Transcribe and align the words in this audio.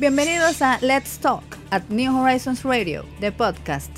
Bienvenidos 0.00 0.62
a 0.62 0.78
Let's 0.80 1.18
Talk 1.18 1.44
at 1.70 1.82
New 1.90 2.16
Horizons 2.16 2.62
Radio, 2.62 3.04
the 3.20 3.32
podcast. 3.32 3.90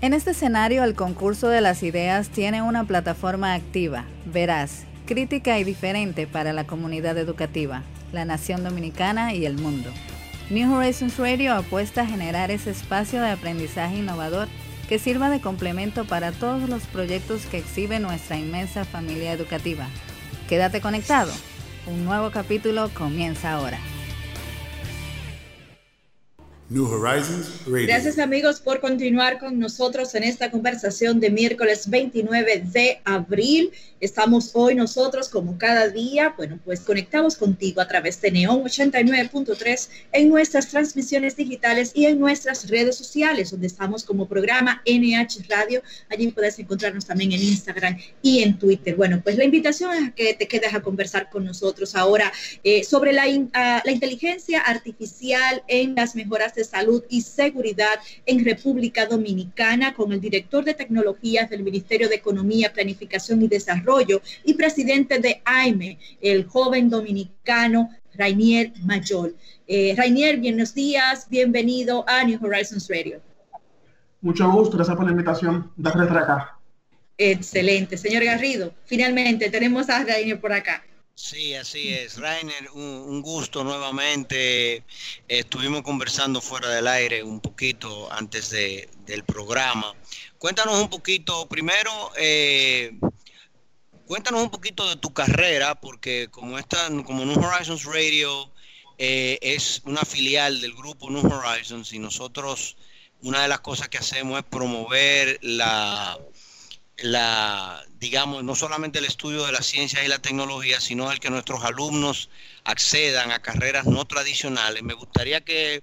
En 0.00 0.12
este 0.12 0.32
escenario, 0.32 0.82
el 0.82 0.96
concurso 0.96 1.46
de 1.46 1.60
las 1.60 1.84
ideas 1.84 2.28
tiene 2.30 2.60
una 2.60 2.82
plataforma 2.88 3.54
activa, 3.54 4.04
veraz, 4.24 4.82
crítica 5.06 5.60
y 5.60 5.62
diferente 5.62 6.26
para 6.26 6.52
la 6.52 6.66
comunidad 6.66 7.16
educativa, 7.18 7.84
la 8.12 8.24
nación 8.24 8.64
dominicana 8.64 9.32
y 9.32 9.46
el 9.46 9.56
mundo. 9.56 9.90
New 10.50 10.74
Horizons 10.74 11.18
Radio 11.18 11.54
apuesta 11.54 12.02
a 12.02 12.06
generar 12.06 12.50
ese 12.50 12.72
espacio 12.72 13.20
de 13.20 13.30
aprendizaje 13.30 13.98
innovador 13.98 14.48
que 14.88 14.98
sirva 14.98 15.30
de 15.30 15.40
complemento 15.40 16.04
para 16.04 16.32
todos 16.32 16.68
los 16.68 16.82
proyectos 16.86 17.46
que 17.46 17.58
exhibe 17.58 18.00
nuestra 18.00 18.36
inmensa 18.36 18.84
familia 18.84 19.30
educativa. 19.30 19.86
Quédate 20.48 20.80
conectado. 20.80 21.30
Un 21.86 22.04
nuevo 22.04 22.32
capítulo 22.32 22.90
comienza 22.92 23.52
ahora. 23.52 23.78
New 26.70 26.86
Horizons 26.86 27.46
Radio. 27.66 27.86
Gracias 27.86 28.18
amigos 28.18 28.58
por 28.58 28.80
continuar 28.80 29.38
con 29.38 29.58
nosotros 29.58 30.14
en 30.14 30.24
esta 30.24 30.50
conversación 30.50 31.20
de 31.20 31.28
miércoles 31.28 31.90
29 31.90 32.64
de 32.72 33.02
abril. 33.04 33.70
Estamos 34.00 34.50
hoy 34.54 34.74
nosotros 34.74 35.28
como 35.28 35.58
cada 35.58 35.88
día, 35.88 36.34
bueno, 36.36 36.58
pues 36.64 36.80
conectamos 36.80 37.36
contigo 37.36 37.80
a 37.80 37.88
través 37.88 38.20
de 38.20 38.30
Neon 38.30 38.62
89.3 38.64 39.88
en 40.12 40.28
nuestras 40.28 40.68
transmisiones 40.68 41.36
digitales 41.36 41.92
y 41.94 42.06
en 42.06 42.18
nuestras 42.18 42.68
redes 42.68 42.96
sociales, 42.96 43.50
donde 43.50 43.66
estamos 43.66 44.04
como 44.04 44.26
programa 44.26 44.82
NH 44.86 45.46
Radio. 45.48 45.82
Allí 46.10 46.28
puedes 46.32 46.58
encontrarnos 46.58 47.06
también 47.06 47.32
en 47.32 47.42
Instagram 47.42 47.98
y 48.22 48.42
en 48.42 48.58
Twitter. 48.58 48.96
Bueno, 48.96 49.20
pues 49.22 49.36
la 49.36 49.44
invitación 49.44 49.92
es 49.94 50.08
a 50.08 50.14
que 50.14 50.34
te 50.34 50.48
quedes 50.48 50.74
a 50.74 50.80
conversar 50.80 51.30
con 51.30 51.44
nosotros 51.44 51.94
ahora 51.94 52.32
eh, 52.62 52.84
sobre 52.84 53.12
la, 53.12 53.26
uh, 53.26 53.48
la 53.52 53.90
inteligencia 53.90 54.60
artificial 54.60 55.62
en 55.68 55.94
las 55.94 56.14
mejoras 56.14 56.53
de 56.54 56.64
salud 56.64 57.02
y 57.08 57.22
seguridad 57.22 57.98
en 58.26 58.44
República 58.44 59.06
Dominicana 59.06 59.94
con 59.94 60.12
el 60.12 60.20
director 60.20 60.64
de 60.64 60.74
tecnologías 60.74 61.50
del 61.50 61.62
Ministerio 61.62 62.08
de 62.08 62.16
Economía, 62.16 62.72
Planificación 62.72 63.42
y 63.42 63.48
Desarrollo 63.48 64.22
y 64.44 64.54
presidente 64.54 65.18
de 65.18 65.42
AIME, 65.44 65.98
el 66.20 66.44
joven 66.44 66.88
dominicano 66.90 67.90
Rainier 68.14 68.72
Mayol. 68.82 69.34
Eh, 69.66 69.94
Rainier, 69.96 70.38
buenos 70.38 70.74
días, 70.74 71.26
bienvenido 71.28 72.04
a 72.08 72.24
New 72.24 72.38
Horizons 72.44 72.88
Radio. 72.88 73.20
Mucho 74.20 74.50
gusto, 74.50 74.76
gracias 74.76 74.96
por 74.96 75.04
la 75.04 75.12
invitación. 75.12 75.70
Darle 75.76 76.04
acá. 76.04 76.58
Excelente, 77.18 77.96
señor 77.96 78.24
Garrido. 78.24 78.72
Finalmente 78.86 79.50
tenemos 79.50 79.88
a 79.88 80.04
Rainier 80.04 80.40
por 80.40 80.52
acá. 80.52 80.82
Sí, 81.16 81.54
así 81.54 81.94
es. 81.94 82.18
Rainer, 82.18 82.70
un, 82.72 83.22
gusto 83.22 83.62
nuevamente. 83.62 84.84
Estuvimos 85.28 85.82
conversando 85.82 86.40
fuera 86.40 86.68
del 86.68 86.88
aire 86.88 87.22
un 87.22 87.40
poquito 87.40 88.12
antes 88.12 88.50
de, 88.50 88.88
del 89.06 89.22
programa. 89.24 89.94
Cuéntanos 90.38 90.80
un 90.80 90.90
poquito, 90.90 91.48
primero, 91.48 92.10
eh, 92.16 92.98
cuéntanos 94.06 94.42
un 94.42 94.50
poquito 94.50 94.88
de 94.88 94.96
tu 94.96 95.12
carrera, 95.14 95.76
porque 95.80 96.28
como, 96.30 96.58
esta, 96.58 96.88
como 97.04 97.24
New 97.24 97.40
Horizons 97.40 97.84
Radio 97.84 98.52
eh, 98.98 99.38
es 99.40 99.82
una 99.84 100.04
filial 100.04 100.60
del 100.60 100.74
grupo 100.74 101.10
New 101.10 101.26
Horizons 101.26 101.92
y 101.92 102.00
nosotros, 102.00 102.76
una 103.22 103.42
de 103.42 103.48
las 103.48 103.60
cosas 103.60 103.88
que 103.88 103.98
hacemos 103.98 104.38
es 104.38 104.44
promover 104.44 105.38
la 105.42 106.18
la, 107.02 107.82
digamos, 107.98 108.44
no 108.44 108.54
solamente 108.54 108.98
el 108.98 109.04
estudio 109.04 109.44
de 109.46 109.52
las 109.52 109.66
ciencias 109.66 110.04
y 110.04 110.08
la 110.08 110.20
tecnología, 110.20 110.80
sino 110.80 111.10
el 111.10 111.20
que 111.20 111.30
nuestros 111.30 111.64
alumnos 111.64 112.30
accedan 112.64 113.32
a 113.32 113.40
carreras 113.40 113.86
no 113.86 114.04
tradicionales. 114.04 114.82
Me 114.82 114.94
gustaría 114.94 115.40
que 115.40 115.82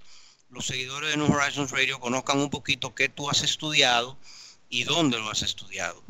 los 0.50 0.66
seguidores 0.66 1.10
de 1.10 1.16
New 1.16 1.32
Horizons 1.32 1.70
Radio 1.70 1.98
conozcan 1.98 2.38
un 2.38 2.50
poquito 2.50 2.94
qué 2.94 3.08
tú 3.08 3.28
has 3.28 3.42
estudiado 3.42 4.16
y 4.68 4.84
dónde 4.84 5.18
lo 5.18 5.30
has 5.30 5.42
estudiado. 5.42 6.02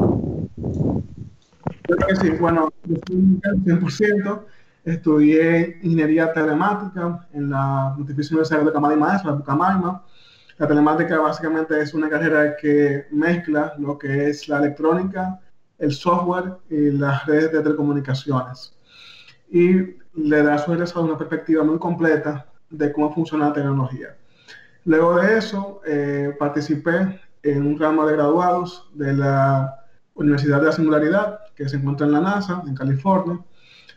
Sí, 2.20 2.30
bueno, 2.41 2.72
yo 2.84 2.96
100%, 2.96 4.44
estudié 4.84 5.78
ingeniería 5.82 6.32
telemática 6.32 7.28
en 7.32 7.50
la 7.50 7.92
Pontificia 7.96 8.34
Universidad 8.34 8.64
de 8.64 8.72
Camargo 8.72 8.96
y 8.96 9.00
Maestra, 9.00 9.32
Bucamarma 9.32 10.04
la 10.58 10.68
telemática 10.68 11.18
básicamente 11.18 11.80
es 11.80 11.94
una 11.94 12.08
carrera 12.08 12.56
que 12.56 13.06
mezcla 13.10 13.74
lo 13.78 13.98
que 13.98 14.28
es 14.28 14.48
la 14.48 14.58
electrónica, 14.58 15.40
el 15.78 15.92
software 15.92 16.56
y 16.68 16.90
las 16.90 17.26
redes 17.26 17.52
de 17.52 17.62
telecomunicaciones. 17.62 18.76
Y 19.50 19.96
le 20.14 20.42
da 20.42 20.54
a 20.54 20.58
su 20.58 20.72
egresado 20.72 21.04
una 21.04 21.18
perspectiva 21.18 21.64
muy 21.64 21.78
completa 21.78 22.46
de 22.70 22.92
cómo 22.92 23.12
funciona 23.12 23.48
la 23.48 23.52
tecnología. 23.52 24.16
Luego 24.84 25.16
de 25.16 25.38
eso, 25.38 25.80
eh, 25.86 26.34
participé 26.38 27.20
en 27.42 27.66
un 27.66 27.78
ramo 27.78 28.06
de 28.06 28.14
graduados 28.14 28.88
de 28.94 29.12
la 29.12 29.78
Universidad 30.14 30.60
de 30.60 30.66
la 30.66 30.72
Singularidad, 30.72 31.41
que 31.54 31.68
se 31.68 31.76
encuentra 31.76 32.06
en 32.06 32.12
la 32.12 32.20
NASA, 32.20 32.62
en 32.66 32.74
California, 32.74 33.41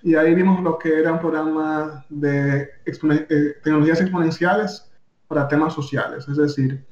y 0.04 0.16
ahí 0.16 0.36
vimos 0.36 0.62
lo 0.62 0.78
que 0.78 1.00
era 1.00 1.14
un 1.14 1.20
programa 1.20 2.06
de 2.10 2.70
eh, 2.86 3.56
tecnologías 3.64 4.02
exponenciales 4.02 4.92
para 5.28 5.48
temas 5.48 5.74
sociales, 5.74 6.28
es 6.28 6.38
decir, 6.38 6.86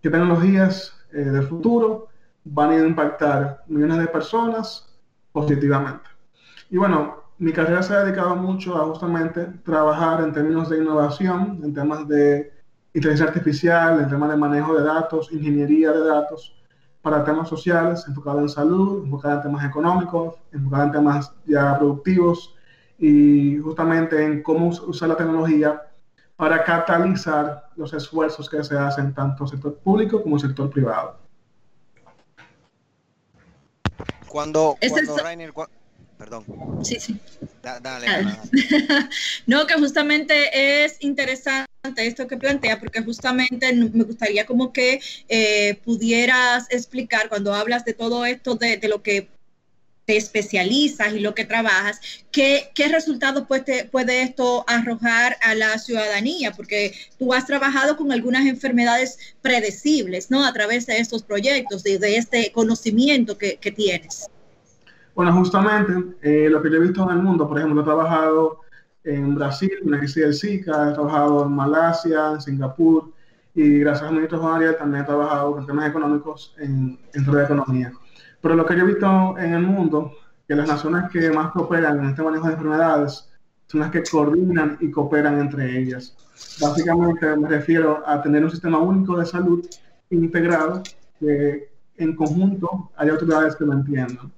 qué 0.00 0.10
tecnologías 0.10 0.94
eh, 1.12 1.24
del 1.24 1.46
futuro 1.46 2.08
van 2.44 2.70
a 2.70 2.78
impactar 2.78 3.64
millones 3.66 3.98
de 3.98 4.06
personas 4.06 4.88
positivamente. 5.32 6.08
Y 6.70 6.78
bueno, 6.78 7.16
mi 7.38 7.52
carrera 7.52 7.82
se 7.82 7.94
ha 7.94 8.04
dedicado 8.04 8.36
mucho 8.36 8.76
a 8.76 8.84
justamente 8.86 9.46
trabajar 9.64 10.22
en 10.22 10.32
términos 10.32 10.68
de 10.68 10.78
innovación, 10.78 11.60
en 11.62 11.74
temas 11.74 12.06
de 12.06 12.52
inteligencia 12.94 13.26
artificial, 13.26 14.00
en 14.00 14.08
temas 14.08 14.30
de 14.30 14.36
manejo 14.36 14.74
de 14.76 14.84
datos, 14.84 15.32
ingeniería 15.32 15.92
de 15.92 16.04
datos, 16.04 16.54
para 17.02 17.24
temas 17.24 17.48
sociales, 17.48 18.04
enfocado 18.06 18.40
en 18.40 18.48
salud, 18.48 19.04
enfocado 19.04 19.36
en 19.36 19.42
temas 19.42 19.64
económicos, 19.64 20.34
enfocado 20.52 20.84
en 20.84 20.92
temas 20.92 21.34
ya 21.46 21.78
productivos 21.78 22.54
y 22.98 23.58
justamente 23.58 24.22
en 24.22 24.42
cómo 24.42 24.68
usar 24.68 25.08
la 25.08 25.16
tecnología 25.16 25.80
para 26.40 26.64
catalizar 26.64 27.68
los 27.76 27.92
esfuerzos 27.92 28.48
que 28.48 28.64
se 28.64 28.74
hacen 28.74 29.12
tanto 29.12 29.44
en 29.44 29.46
el 29.46 29.50
sector 29.50 29.76
público 29.80 30.22
como 30.22 30.38
en 30.38 30.42
el 30.42 30.48
sector 30.48 30.70
privado. 30.70 31.18
Cuando, 34.26 34.78
cuando 34.88 35.18
Rainer, 35.18 35.52
perdón. 36.16 36.46
Sí, 36.82 36.98
sí. 36.98 37.20
dale. 37.62 38.06
no, 39.46 39.66
que 39.66 39.74
justamente 39.74 40.84
es 40.84 40.96
interesante 41.00 41.66
esto 41.96 42.26
que 42.26 42.38
plantea, 42.38 42.80
porque 42.80 43.02
justamente 43.02 43.74
me 43.74 44.04
gustaría 44.04 44.46
como 44.46 44.72
que 44.72 45.02
eh, 45.28 45.78
pudieras 45.84 46.68
explicar 46.70 47.28
cuando 47.28 47.52
hablas 47.52 47.84
de 47.84 47.92
todo 47.92 48.24
esto, 48.24 48.54
de, 48.54 48.78
de 48.78 48.88
lo 48.88 49.02
que 49.02 49.28
te 50.10 50.16
especializas 50.16 51.12
y 51.14 51.20
lo 51.20 51.36
que 51.36 51.44
trabajas, 51.44 52.00
¿qué, 52.32 52.72
qué 52.74 52.88
resultados 52.88 53.46
puede, 53.46 53.84
puede 53.84 54.22
esto 54.22 54.64
arrojar 54.66 55.36
a 55.40 55.54
la 55.54 55.78
ciudadanía? 55.78 56.50
Porque 56.50 56.92
tú 57.16 57.32
has 57.32 57.46
trabajado 57.46 57.96
con 57.96 58.10
algunas 58.10 58.44
enfermedades 58.46 59.36
predecibles, 59.40 60.28
¿no? 60.28 60.44
A 60.44 60.52
través 60.52 60.86
de 60.86 60.98
estos 60.98 61.22
proyectos, 61.22 61.84
de, 61.84 62.00
este 62.16 62.50
conocimiento 62.50 63.38
que, 63.38 63.58
que, 63.58 63.70
tienes. 63.70 64.28
Bueno, 65.14 65.32
justamente 65.32 65.92
eh, 66.22 66.50
lo 66.50 66.60
que 66.60 66.70
yo 66.70 66.78
he 66.78 66.80
visto 66.80 67.04
en 67.04 67.16
el 67.16 67.22
mundo, 67.22 67.46
por 67.46 67.58
ejemplo, 67.58 67.82
he 67.82 67.84
trabajado 67.84 68.62
en 69.04 69.36
Brasil, 69.36 69.70
en 69.84 69.92
la 69.92 69.98
crisis 69.98 70.24
del 70.24 70.34
Zika, 70.34 70.90
he 70.90 70.94
trabajado 70.94 71.44
en 71.44 71.52
Malasia, 71.52 72.32
en 72.32 72.40
Singapur, 72.40 73.12
y 73.54 73.78
gracias 73.78 74.08
al 74.08 74.14
ministro 74.14 74.40
Juan 74.40 74.76
también 74.76 75.04
he 75.04 75.06
trabajado 75.06 75.56
en 75.60 75.66
temas 75.66 75.88
económicos 75.88 76.52
en, 76.58 76.98
en 77.14 77.24
de 77.24 77.44
economía. 77.44 77.92
Pero 78.40 78.54
lo 78.54 78.64
que 78.64 78.76
yo 78.76 78.84
he 78.84 78.86
visto 78.86 79.38
en 79.38 79.54
el 79.54 79.62
mundo, 79.62 80.12
que 80.48 80.54
las 80.54 80.68
naciones 80.68 81.10
que 81.10 81.30
más 81.30 81.52
cooperan 81.52 81.98
en 82.00 82.10
este 82.10 82.22
manejo 82.22 82.46
de 82.46 82.54
enfermedades 82.54 83.30
son 83.66 83.80
las 83.80 83.90
que 83.90 84.02
coordinan 84.02 84.78
y 84.80 84.90
cooperan 84.90 85.38
entre 85.38 85.78
ellas. 85.78 86.16
Básicamente 86.60 87.36
me 87.36 87.48
refiero 87.48 88.02
a 88.06 88.20
tener 88.20 88.42
un 88.42 88.50
sistema 88.50 88.78
único 88.78 89.16
de 89.16 89.26
salud 89.26 89.64
integrado 90.10 90.82
que 91.20 91.70
en 91.98 92.16
conjunto 92.16 92.90
hay 92.96 93.10
autoridades 93.10 93.54
que 93.54 93.64
lo 93.64 93.74
entiendan. 93.74 94.32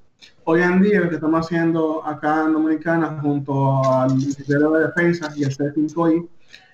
Hoy 0.44 0.60
en 0.60 0.82
día 0.82 1.00
lo 1.00 1.08
que 1.08 1.14
estamos 1.14 1.46
haciendo 1.46 2.04
acá 2.04 2.44
en 2.44 2.52
Dominicana 2.52 3.18
junto 3.22 3.82
al 3.84 4.14
Ministerio 4.14 4.70
de 4.72 4.86
Defensa 4.88 5.32
y 5.36 5.44
el 5.44 5.56
C5I 5.56 6.28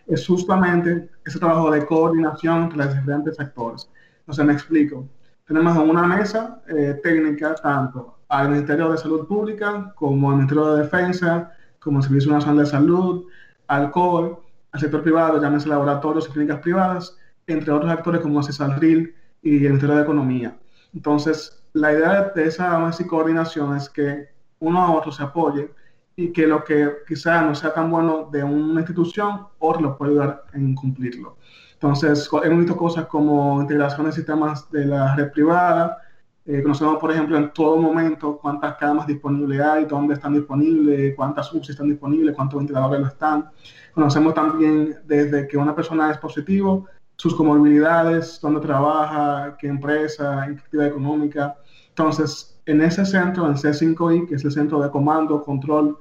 es 0.07 0.27
justamente 0.27 1.09
ese 1.25 1.39
trabajo 1.39 1.71
de 1.71 1.85
coordinación 1.87 2.65
entre 2.65 2.79
los 2.79 2.95
diferentes 2.95 3.37
sectores. 3.37 3.89
Entonces 4.21 4.45
me 4.45 4.53
explico 4.55 5.07
tenemos 5.49 5.79
una 5.79 6.03
mesa 6.07 6.61
eh, 6.69 7.01
técnica 7.03 7.55
tanto 7.55 8.19
al 8.29 8.51
Ministerio 8.51 8.93
de 8.93 8.99
Salud 8.99 9.27
Pública 9.27 9.93
como 9.97 10.31
al 10.31 10.37
Ministerio 10.37 10.75
de 10.75 10.83
Defensa, 10.83 11.51
como 11.81 11.99
al 11.99 12.05
Servicio 12.05 12.31
Nacional 12.31 12.65
de 12.65 12.71
Salud, 12.71 13.25
al 13.67 13.91
COE, 13.91 14.37
al 14.73 14.81
sector 14.81 15.03
privado, 15.03 15.41
llámese 15.41 15.71
laboratorios 15.71 16.29
y 16.29 16.33
clínicas 16.33 16.61
privadas, 16.61 17.17
entre 17.47 17.73
otros 17.73 17.91
actores 17.91 18.21
como 18.21 18.43
CESALRIL 18.43 19.15
y 19.43 19.57
el 19.57 19.73
Ministerio 19.73 19.97
de 19.97 20.03
Economía. 20.03 20.59
Entonces, 20.95 21.65
la 21.73 21.95
idea 21.95 22.31
de 22.35 22.45
esa 22.45 22.79
mesa 22.79 23.03
y 23.03 23.07
coordinación 23.07 23.75
es 23.75 23.89
que 23.89 24.29
uno 24.59 24.83
a 24.83 24.93
otro 24.93 25.11
se 25.11 25.23
apoye 25.23 25.71
y 26.15 26.31
que 26.31 26.47
lo 26.47 26.63
que 26.63 26.91
quizá 27.07 27.41
no 27.41 27.55
sea 27.55 27.73
tan 27.73 27.91
bueno 27.91 28.29
de 28.31 28.45
una 28.45 28.81
institución, 28.81 29.47
otro 29.61 29.81
lo 29.81 29.97
puede 29.97 30.11
ayudar 30.13 30.45
en 30.53 30.75
cumplirlo. 30.75 31.39
Entonces, 31.81 32.29
hemos 32.43 32.59
visto 32.59 32.77
cosas 32.77 33.07
como 33.07 33.61
integración 33.63 34.07
de 34.07 34.13
sistemas 34.13 34.71
de 34.71 34.85
la 34.87 35.15
red 35.15 35.31
privada, 35.31 35.99
eh, 36.45 36.63
conocemos, 36.63 36.97
por 36.97 37.13
ejemplo, 37.13 37.37
en 37.37 37.53
todo 37.53 37.77
momento 37.77 38.39
cuántas 38.39 38.77
camas 38.77 39.07
disponibles 39.07 39.61
hay, 39.61 39.85
dónde 39.85 40.15
están 40.15 40.33
disponibles, 40.33 41.15
cuántas 41.15 41.53
UCI 41.53 41.73
están 41.73 41.91
disponibles, 41.91 42.35
cuántos 42.35 42.59
ventiladores 42.59 43.01
no 43.01 43.07
están. 43.07 43.51
Conocemos 43.93 44.33
también 44.33 44.97
desde 45.05 45.47
que 45.47 45.59
una 45.59 45.75
persona 45.75 46.11
es 46.11 46.17
positivo, 46.17 46.87
sus 47.17 47.35
comorbilidades, 47.35 48.41
dónde 48.41 48.61
trabaja, 48.61 49.59
qué 49.59 49.69
empresa, 49.69 50.47
en 50.47 50.55
qué 50.57 50.63
actividad 50.63 50.89
económica. 50.89 51.57
Entonces, 51.91 52.59
en 52.65 52.81
ese 52.81 53.05
centro, 53.05 53.47
en 53.47 53.55
C5I, 53.55 54.27
que 54.27 54.37
es 54.37 54.45
el 54.45 54.53
Centro 54.53 54.81
de 54.81 54.91
Comando, 54.91 55.43
Control 55.43 55.99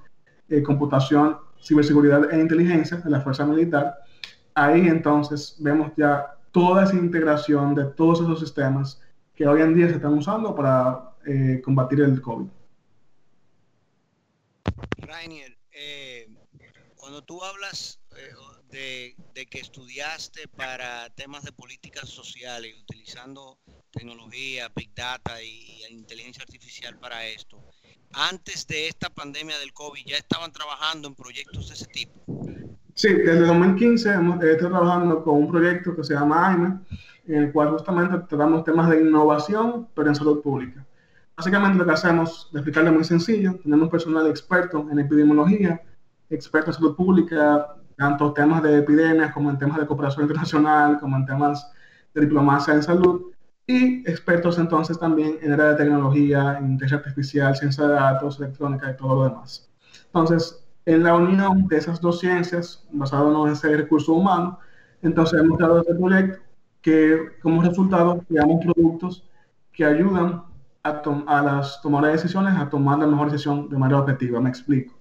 eh, 0.47 0.63
computación, 0.63 1.35
ciberseguridad 1.61 2.33
e 2.33 2.39
inteligencia 2.39 2.97
de 2.97 3.09
la 3.09 3.19
Fuerza 3.19 3.45
Militar. 3.45 3.95
Ahí 4.57 4.87
entonces 4.87 5.55
vemos 5.59 5.91
ya 5.95 6.35
toda 6.51 6.85
esa 6.85 6.95
integración 6.95 7.75
de 7.75 7.85
todos 7.85 8.21
esos 8.21 8.39
sistemas 8.39 8.99
que 9.35 9.47
hoy 9.47 9.61
en 9.61 9.75
día 9.75 9.87
se 9.87 9.97
están 9.97 10.15
usando 10.15 10.55
para 10.55 11.13
eh, 11.27 11.61
combatir 11.63 12.01
el 12.01 12.19
COVID. 12.19 12.47
Rainier, 14.97 15.55
eh, 15.71 16.27
cuando 16.95 17.23
tú 17.23 17.43
hablas 17.43 17.99
de, 18.71 19.15
de, 19.35 19.45
que 19.45 19.59
estudiaste 19.59 20.47
para 20.47 21.07
temas 21.11 21.43
de 21.43 21.51
políticas 21.51 22.09
sociales, 22.09 22.73
utilizando 22.81 23.59
tecnología, 23.91 24.71
big 24.75 24.91
data 24.95 25.39
y 25.39 25.83
inteligencia 25.91 26.41
artificial 26.41 26.97
para 26.97 27.27
esto, 27.27 27.63
antes 28.11 28.65
de 28.65 28.87
esta 28.87 29.11
pandemia 29.11 29.59
del 29.59 29.71
COVID 29.73 30.03
ya 30.03 30.17
estaban 30.17 30.51
trabajando 30.51 31.07
en 31.07 31.13
proyectos 31.13 31.67
de 31.67 31.75
ese 31.75 31.85
tipo? 31.85 32.36
Sí, 32.97 33.13
desde 33.13 33.45
2015 33.45 34.11
hemos, 34.11 34.43
estado 34.43 34.71
trabajando 34.71 35.23
con 35.23 35.35
un 35.35 35.51
proyecto 35.51 35.95
que 35.95 36.03
se 36.03 36.15
llama 36.15 36.47
AIME, 36.47 36.79
en 37.27 37.43
el 37.43 37.51
cual 37.51 37.69
justamente 37.69 38.17
tratamos 38.27 38.63
temas 38.63 38.89
de 38.89 39.01
innovación, 39.01 39.87
pero 39.93 40.07
en 40.07 40.15
salud 40.15 40.41
pública. 40.41 40.83
Básicamente 41.35 41.77
lo 41.77 41.85
que 41.85 41.91
hacemos, 41.91 42.49
de 42.51 42.57
explicarle 42.57 42.89
muy 42.89 43.03
sencillo, 43.03 43.59
tenemos 43.61 43.89
personal 43.89 44.25
experto 44.25 44.87
en 44.89 44.97
epidemiología, 44.97 45.79
experto 46.31 46.71
en 46.71 46.73
salud 46.73 46.95
pública, 46.95 47.75
tanto 47.97 48.33
temas 48.33 48.63
de 48.63 48.79
epidemias 48.79 49.31
como 49.31 49.51
en 49.51 49.59
temas 49.59 49.77
de 49.77 49.85
cooperación 49.85 50.23
internacional, 50.23 50.99
como 50.99 51.17
en 51.17 51.25
temas 51.27 51.71
de 52.15 52.21
diplomacia 52.21 52.73
en 52.73 52.81
salud, 52.81 53.31
y 53.67 54.09
expertos 54.09 54.57
entonces 54.57 54.97
también 54.97 55.37
en 55.43 55.53
área 55.53 55.73
de 55.73 55.75
tecnología, 55.75 56.57
en 56.57 56.71
inteligencia 56.71 56.97
artificial, 56.97 57.55
ciencia 57.55 57.85
de 57.85 57.93
datos, 57.93 58.39
electrónica 58.39 58.89
y 58.89 58.97
todo 58.97 59.17
lo 59.17 59.23
demás. 59.25 59.69
Entonces, 60.07 60.66
en 60.87 61.03
la 61.03 61.15
unión 61.15 61.67
de 61.67 61.77
esas 61.77 61.99
dos 61.99 62.21
ciencias, 62.21 62.87
basado 62.93 63.45
en 63.45 63.51
ese 63.51 63.75
recurso 63.75 64.13
humano, 64.13 64.57
entonces 65.01 65.37
hemos 65.37 65.57
creado 65.57 65.81
este 65.81 65.93
proyecto 65.93 66.39
que 66.81 67.33
como 67.41 67.61
resultado 67.61 68.23
creamos 68.25 68.63
productos 68.63 69.27
que 69.73 69.83
ayudan 69.83 70.43
a, 70.83 71.01
a 71.27 71.41
las 71.41 71.81
tomadoras 71.81 72.11
de 72.11 72.17
decisiones 72.21 72.57
a 72.57 72.69
tomar 72.69 72.99
la 72.99 73.05
mejor 73.05 73.29
decisión 73.29 73.67
de 73.67 73.77
manera 73.77 73.99
objetiva. 73.99 74.39
Me 74.39 74.47
explico. 74.47 74.95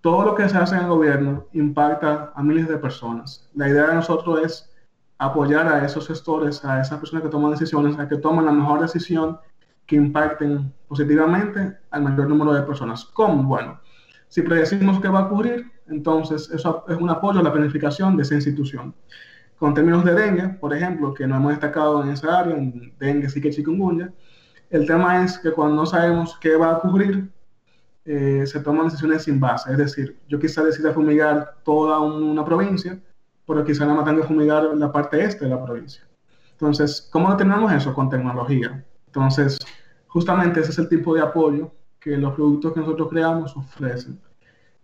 Todo 0.00 0.24
lo 0.24 0.34
que 0.34 0.48
se 0.48 0.56
hace 0.56 0.76
en 0.76 0.84
el 0.84 0.88
gobierno 0.88 1.44
impacta 1.52 2.32
a 2.34 2.42
miles 2.42 2.66
de 2.66 2.78
personas. 2.78 3.50
La 3.54 3.68
idea 3.68 3.88
de 3.88 3.96
nosotros 3.96 4.40
es 4.42 4.74
apoyar 5.18 5.68
a 5.68 5.84
esos 5.84 6.08
gestores, 6.08 6.64
a 6.64 6.80
esas 6.80 6.98
personas 6.98 7.22
que 7.22 7.28
toman 7.28 7.50
decisiones, 7.50 7.98
a 7.98 8.08
que 8.08 8.16
tomen 8.16 8.46
la 8.46 8.52
mejor 8.52 8.80
decisión 8.80 9.38
que 9.84 9.96
impacten 9.96 10.72
positivamente 10.88 11.76
al 11.90 12.02
mayor 12.02 12.28
número 12.28 12.54
de 12.54 12.62
personas. 12.62 13.04
¿Cómo? 13.04 13.42
Bueno, 13.42 13.78
si 14.32 14.40
predecimos 14.40 14.98
que 14.98 15.08
va 15.08 15.18
a 15.18 15.26
ocurrir, 15.26 15.70
entonces 15.88 16.48
eso 16.50 16.86
es 16.88 16.96
un 16.96 17.10
apoyo 17.10 17.40
a 17.40 17.42
la 17.42 17.52
planificación 17.52 18.16
de 18.16 18.22
esa 18.22 18.34
institución. 18.34 18.94
Con 19.58 19.74
términos 19.74 20.06
de 20.06 20.14
dengue, 20.14 20.48
por 20.48 20.74
ejemplo, 20.74 21.12
que 21.12 21.26
no 21.26 21.36
hemos 21.36 21.50
destacado 21.50 22.02
en 22.02 22.08
esa 22.08 22.38
área, 22.38 22.56
en 22.56 22.94
dengue, 22.98 23.28
sí 23.28 23.42
chikungunya, 23.42 24.10
el 24.70 24.86
tema 24.86 25.22
es 25.22 25.38
que 25.38 25.50
cuando 25.50 25.76
no 25.76 25.84
sabemos 25.84 26.38
qué 26.40 26.56
va 26.56 26.70
a 26.70 26.76
ocurrir, 26.78 27.30
eh, 28.06 28.44
se 28.46 28.60
toman 28.60 28.86
decisiones 28.86 29.24
sin 29.24 29.38
base. 29.38 29.70
Es 29.70 29.76
decir, 29.76 30.16
yo 30.28 30.38
quizá 30.38 30.64
decida 30.64 30.94
fumigar 30.94 31.58
toda 31.62 32.00
una 32.00 32.42
provincia, 32.42 32.98
pero 33.46 33.62
quizá 33.66 33.84
nada 33.84 33.96
más 33.96 34.06
tenga 34.06 34.22
que 34.22 34.28
fumigar 34.28 34.64
la 34.64 34.90
parte 34.90 35.22
este 35.22 35.44
de 35.44 35.50
la 35.50 35.62
provincia. 35.62 36.08
Entonces, 36.52 37.06
¿cómo 37.12 37.30
determinamos 37.30 37.70
eso? 37.70 37.92
Con 37.92 38.08
tecnología. 38.08 38.82
Entonces, 39.08 39.58
justamente 40.06 40.60
ese 40.60 40.70
es 40.70 40.78
el 40.78 40.88
tipo 40.88 41.14
de 41.14 41.20
apoyo 41.20 41.70
que 42.02 42.16
los 42.16 42.34
productos 42.34 42.72
que 42.72 42.80
nosotros 42.80 43.08
creamos 43.08 43.56
ofrecen. 43.56 44.18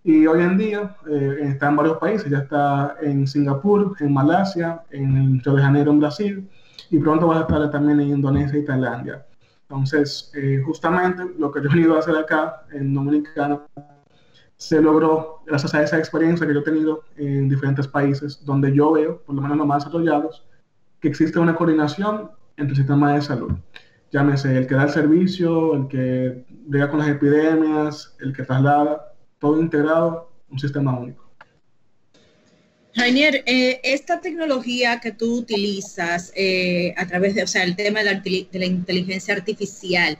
Y 0.04 0.26
hoy 0.26 0.40
en 0.40 0.56
día 0.56 0.96
eh, 1.10 1.38
está 1.42 1.68
en 1.68 1.76
varios 1.76 1.98
países, 1.98 2.30
ya 2.30 2.38
está 2.38 2.96
en 3.02 3.26
Singapur, 3.26 3.96
en 4.00 4.12
Malasia, 4.12 4.82
en 4.90 5.40
Río 5.40 5.54
de 5.56 5.62
Janeiro, 5.62 5.90
en 5.90 6.00
Brasil, 6.00 6.48
y 6.90 6.98
pronto 6.98 7.26
va 7.26 7.38
a 7.38 7.40
estar 7.42 7.70
también 7.70 8.00
en 8.00 8.08
Indonesia 8.10 8.58
y 8.58 8.64
Tailandia. 8.64 9.26
Entonces, 9.62 10.32
eh, 10.34 10.62
justamente 10.64 11.24
lo 11.38 11.50
que 11.50 11.60
yo 11.60 11.68
he 11.68 11.74
venido 11.74 11.96
a 11.96 11.98
hacer 11.98 12.16
acá 12.16 12.62
en 12.72 12.94
Dominicana 12.94 13.60
se 14.56 14.80
logró 14.80 15.42
gracias 15.46 15.74
a 15.74 15.82
esa 15.82 15.98
experiencia 15.98 16.46
que 16.46 16.54
yo 16.54 16.60
he 16.60 16.64
tenido 16.64 17.04
en 17.16 17.48
diferentes 17.48 17.86
países 17.86 18.44
donde 18.44 18.74
yo 18.74 18.92
veo, 18.92 19.20
por 19.22 19.34
lo 19.34 19.42
menos 19.42 19.56
los 19.58 19.66
más 19.66 19.84
desarrollados, 19.84 20.44
que 21.00 21.08
existe 21.08 21.38
una 21.38 21.54
coordinación 21.54 22.30
entre 22.56 22.72
el 22.72 22.76
sistema 22.76 23.14
de 23.14 23.22
salud. 23.22 23.52
Llámese 24.10 24.56
el 24.56 24.66
que 24.66 24.74
da 24.74 24.84
el 24.84 24.90
servicio, 24.90 25.74
el 25.74 25.88
que 25.88 26.44
llega 26.70 26.90
con 26.90 27.00
las 27.00 27.08
epidemias, 27.08 28.14
el 28.20 28.34
que 28.34 28.42
traslada, 28.42 29.12
todo 29.38 29.60
integrado, 29.60 30.30
un 30.50 30.58
sistema 30.58 30.98
único. 30.98 31.28
Rainier, 32.94 33.44
eh, 33.46 33.80
esta 33.84 34.20
tecnología 34.20 34.98
que 34.98 35.12
tú 35.12 35.38
utilizas 35.38 36.32
eh, 36.34 36.94
a 36.96 37.06
través 37.06 37.34
de, 37.34 37.44
o 37.44 37.46
sea, 37.46 37.62
el 37.62 37.76
tema 37.76 38.00
de 38.00 38.04
la, 38.06 38.20
de 38.20 38.48
la 38.58 38.64
inteligencia 38.64 39.34
artificial, 39.34 40.18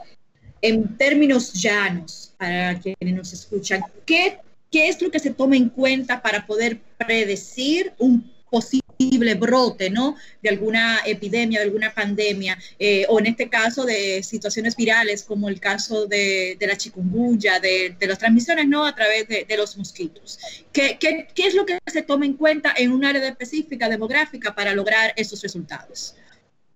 en 0.61 0.97
términos 0.97 1.53
llanos, 1.55 2.35
para 2.37 2.79
quienes 2.79 3.17
nos 3.17 3.33
escuchan, 3.33 3.83
¿qué, 4.05 4.39
¿qué 4.71 4.89
es 4.89 5.01
lo 5.03 5.11
que 5.11 5.19
se 5.19 5.31
toma 5.31 5.57
en 5.57 5.71
cuenta 5.71 6.23
para 6.23 6.47
poder 6.47 6.81
predecir 6.99 7.93
un 7.99 8.31
posible 8.51 9.35
brote, 9.35 9.91
¿no? 9.91 10.17
De 10.43 10.49
alguna 10.49 10.99
epidemia, 11.07 11.61
de 11.61 11.67
alguna 11.67 11.93
pandemia, 11.95 12.59
eh, 12.79 13.07
o 13.09 13.19
en 13.21 13.27
este 13.27 13.49
caso 13.49 13.85
de 13.85 14.23
situaciones 14.23 14.77
virales, 14.77 15.23
como 15.23 15.49
el 15.49 15.61
caso 15.61 16.07
de, 16.07 16.57
la 16.61 16.77
chikungunya, 16.77 17.61
de, 17.61 17.97
las 18.01 18.19
transmisiones, 18.19 18.67
¿no? 18.67 18.85
A 18.85 18.95
través 18.95 19.29
de, 19.29 19.57
los 19.57 19.77
mosquitos. 19.77 20.39
¿Qué, 20.73 20.99
¿Qué, 21.01 21.29
qué, 21.35 21.47
es 21.47 21.55
lo 21.55 21.67
que 21.67 21.79
se 21.87 22.03
toma 22.03 22.27
en 22.27 22.35
cuenta 22.35 22.73
en 22.77 22.93
un 22.93 23.05
área 23.05 23.27
específica 23.29 23.89
demográfica 23.89 24.55
para 24.55 24.73
lograr 24.73 25.13
esos 25.17 25.43
resultados? 25.43 26.15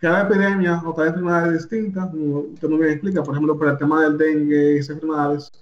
cada 0.03 0.23
epidemia 0.23 0.83
o 0.85 0.93
cada 0.93 1.09
enfermedad 1.09 1.55
es 1.55 1.69
distinta, 1.69 2.11
como 2.11 2.41
usted 2.41 2.69
muy 2.69 2.79
bien 2.79 2.91
explica, 2.91 3.23
por 3.23 3.35
ejemplo, 3.35 3.57
para 3.57 3.71
el 3.71 3.79
tema 3.79 4.03
del 4.03 4.19
dengue 4.19 4.75
y 4.75 4.79
esas 4.79 4.97
enfermedades, 4.97 5.53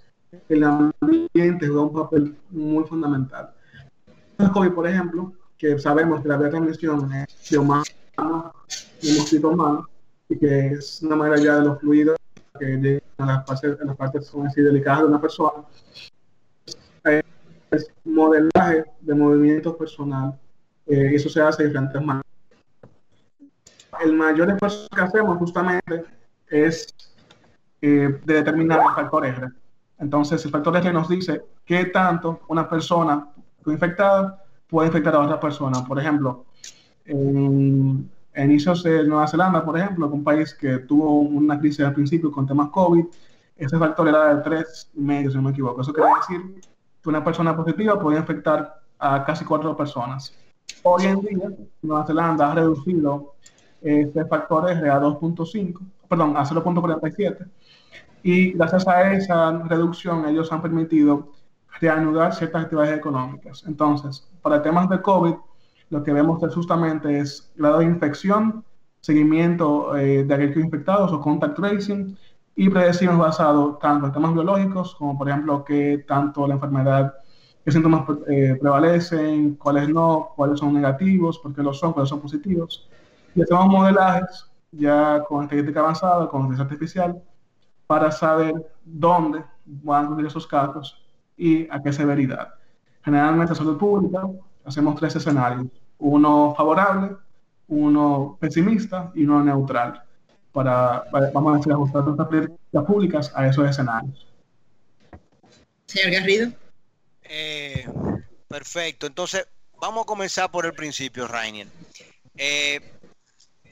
el 0.49 0.65
ambiente 0.65 1.67
juega 1.67 1.83
un 1.83 1.93
papel 1.93 2.37
muy 2.49 2.85
fundamental. 2.85 3.51
El 4.39 4.51
COVID, 4.51 4.71
por 4.71 4.89
ejemplo, 4.89 5.35
que 5.61 5.79
sabemos 5.79 6.23
que 6.23 6.29
la 6.29 6.37
vía 6.37 6.47
de 6.47 6.51
transmisión 6.53 7.13
es 7.13 7.51
de 7.51 7.59
humano 7.59 7.85
y 9.03 9.19
mosquito 9.19 9.49
humano, 9.51 9.89
y 10.29 10.39
que 10.39 10.69
es 10.69 11.03
una 11.03 11.17
manera 11.17 11.41
ya 11.41 11.57
de 11.57 11.65
los 11.67 11.81
fluidos 11.81 12.17
que 12.59 12.67
llegan 12.67 13.03
a 13.19 13.27
las 13.27 13.45
partes, 13.45 13.81
a 13.81 13.85
las 13.85 13.97
partes 13.97 14.33
así, 14.47 14.63
delicadas 14.63 15.01
de 15.01 15.07
una 15.07 15.21
persona. 15.21 15.65
Es 17.71 17.93
modelaje 18.05 18.85
de 19.01 19.15
movimiento 19.15 19.77
personal, 19.77 20.39
eh, 20.87 21.13
eso 21.15 21.29
se 21.29 21.41
hace 21.41 21.63
de 21.63 21.69
diferentes 21.69 22.03
maneras 22.03 22.31
el 24.03 24.15
mayor 24.15 24.51
esfuerzo 24.51 24.89
que 24.95 25.01
hacemos 25.01 25.39
justamente 25.39 26.05
es 26.49 26.95
eh, 27.83 28.21
de 28.25 28.35
determinar 28.35 28.81
el 28.81 28.95
factor 28.95 29.27
R. 29.27 29.49
Entonces, 29.99 30.45
el 30.45 30.51
factor 30.51 30.77
R 30.77 30.93
nos 30.93 31.09
dice 31.09 31.43
qué 31.65 31.87
tanto 31.87 32.41
una 32.49 32.69
persona 32.69 33.29
infectada 33.67 34.43
puede 34.71 34.89
infectar 34.89 35.15
a 35.15 35.21
otra 35.21 35.41
persona. 35.41 35.85
Por 35.85 35.99
ejemplo, 35.99 36.45
en, 37.05 38.09
inicios 38.37 38.83
de 38.83 39.05
Nueva 39.05 39.27
Zelanda, 39.27 39.65
por 39.65 39.77
ejemplo, 39.79 40.09
un 40.09 40.25
país 40.25 40.55
que 40.55 40.79
tuvo 40.79 41.21
una 41.21 41.59
crisis 41.59 41.85
al 41.85 41.93
principio 41.93 42.31
con 42.31 42.47
temas 42.47 42.71
COVID, 42.71 43.05
ese 43.57 43.79
factor 43.79 44.09
era 44.09 44.35
de 44.35 44.43
3,5, 44.43 45.31
si 45.31 45.37
no 45.37 45.43
me 45.43 45.51
equivoco. 45.51 45.83
Eso 45.83 45.93
quiere 45.93 46.09
decir 46.21 46.63
que 47.03 47.09
una 47.09 47.23
persona 47.23 47.55
positiva 47.55 48.01
puede 48.01 48.19
infectar 48.19 48.81
a 48.99 49.25
casi 49.25 49.45
cuatro 49.45 49.77
personas. 49.77 50.35
Hoy 50.83 51.05
en 51.05 51.21
día, 51.21 51.51
Nueva 51.83 52.07
Zelanda 52.07 52.53
ha 52.53 52.55
reducido 52.55 53.35
este 53.83 54.25
factor 54.27 54.71
R 54.71 54.89
a 54.89 55.01
2.5, 55.01 55.79
perdón, 56.09 56.37
a 56.37 56.45
0.47. 56.45 57.47
Y 58.23 58.53
gracias 58.53 58.87
a 58.87 59.13
esa 59.13 59.51
reducción 59.65 60.27
ellos 60.27 60.53
han 60.53 60.63
permitido 60.63 61.33
reanudar 61.81 62.35
ciertas 62.35 62.65
actividades 62.65 62.99
económicas. 62.99 63.65
Entonces, 63.67 64.29
para 64.43 64.63
temas 64.63 64.89
de 64.89 65.01
COVID, 65.01 65.35
lo 65.89 66.03
que 66.05 66.13
vemos 66.13 66.41
justamente 66.55 67.19
es 67.19 67.51
grado 67.57 67.79
de 67.79 67.87
infección, 67.87 68.65
seguimiento 69.01 69.97
eh, 69.97 70.25
de 70.25 70.35
aquellos 70.35 70.57
infectados 70.57 71.13
o 71.13 71.21
contact 71.21 71.57
tracing 71.57 72.17
y 72.55 72.69
predecimos 72.69 73.19
basado 73.19 73.77
tanto 73.77 74.07
en 74.07 74.13
temas 74.13 74.35
biológicos 74.35 74.95
como 74.97 75.17
por 75.17 75.29
ejemplo 75.29 75.65
que 75.65 76.05
tanto 76.07 76.47
la 76.47 76.55
enfermedad, 76.55 77.15
qué 77.65 77.73
síntomas 77.73 78.05
eh, 78.29 78.57
prevalecen, 78.61 79.55
cuáles 79.55 79.89
no, 79.89 80.31
cuáles 80.37 80.61
son 80.61 80.75
negativos, 80.75 81.39
por 81.39 81.55
qué 81.55 81.63
lo 81.63 81.73
son, 81.73 81.93
cuáles 81.93 82.11
son 82.11 82.21
positivos. 82.21 82.89
Y 83.35 83.43
hacemos 83.43 83.67
modelajes 83.67 84.47
ya 84.73 85.25
con 85.27 85.45
estadística 85.45 85.81
avanzada, 85.81 86.29
con 86.29 86.43
inteligencia 86.43 86.65
artificial, 86.65 87.23
para 87.87 88.13
saber 88.13 88.55
dónde 88.85 89.43
van 89.65 90.05
a 90.05 90.09
ocurrir 90.09 90.27
esos 90.27 90.47
casos 90.47 91.10
y 91.41 91.67
a 91.71 91.83
qué 91.83 91.91
severidad. 91.93 92.55
Generalmente 93.03 93.53
en 93.53 93.57
salud 93.57 93.79
pública 93.79 94.29
hacemos 94.65 95.01
tres 95.01 95.17
escenarios, 95.17 95.67
uno 95.99 96.55
favorable, 96.55 97.17
uno 97.69 98.37
pesimista 98.39 99.11
y 99.15 99.25
uno 99.25 99.43
neutral, 99.43 100.03
para, 100.53 101.05
vamos 101.33 101.55
a 101.55 101.57
decir, 101.57 101.73
ajustar 101.73 102.05
nuestras 102.05 102.29
políticas 102.29 102.85
públicas 102.87 103.33
a 103.35 103.47
esos 103.47 103.69
escenarios. 103.71 104.27
Señor 105.87 106.11
Garrido. 106.13 106.53
Eh, 107.23 107.89
perfecto, 108.47 109.07
entonces 109.07 109.49
vamos 109.81 110.03
a 110.03 110.07
comenzar 110.07 110.51
por 110.51 110.67
el 110.67 110.75
principio, 110.75 111.27
Rainier. 111.27 111.69
Eh, 112.37 112.81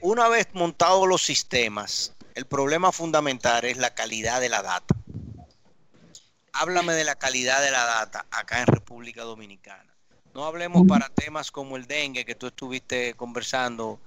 una 0.01 0.27
vez 0.27 0.47
montados 0.53 1.07
los 1.07 1.21
sistemas, 1.21 2.15
el 2.33 2.45
problema 2.45 2.91
fundamental 2.91 3.65
es 3.65 3.77
la 3.77 3.93
calidad 3.93 4.41
de 4.41 4.49
la 4.49 4.63
data. 4.63 4.95
Háblame 6.59 6.91
de 6.91 7.05
la 7.05 7.15
calidad 7.15 7.61
de 7.61 7.71
la 7.71 7.85
data 7.85 8.25
acá 8.31 8.59
en 8.59 8.67
República 8.67 9.23
Dominicana. 9.23 9.95
No 10.33 10.43
hablemos 10.43 10.85
para 10.85 11.07
temas 11.07 11.51
como 11.51 11.77
el 11.77 11.87
dengue 11.87 12.25
que 12.25 12.35
tú 12.35 12.47
estuviste 12.47 13.13
conversando 13.13 13.97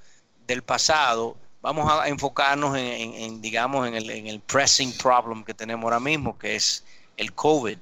del 0.47 0.63
pasado. 0.63 1.35
Vamos 1.63 1.91
a 1.91 2.07
enfocarnos 2.09 2.77
en, 2.77 3.41
digamos, 3.41 3.89
en 3.89 3.95
el, 3.95 4.41
pressing 4.41 4.93
problem 4.99 5.45
que 5.45 5.55
tenemos 5.55 5.85
ahora 5.85 5.99
mismo, 5.99 6.39
que 6.39 6.55
es 6.57 6.85
el 7.17 7.33
COVID. 7.33 7.79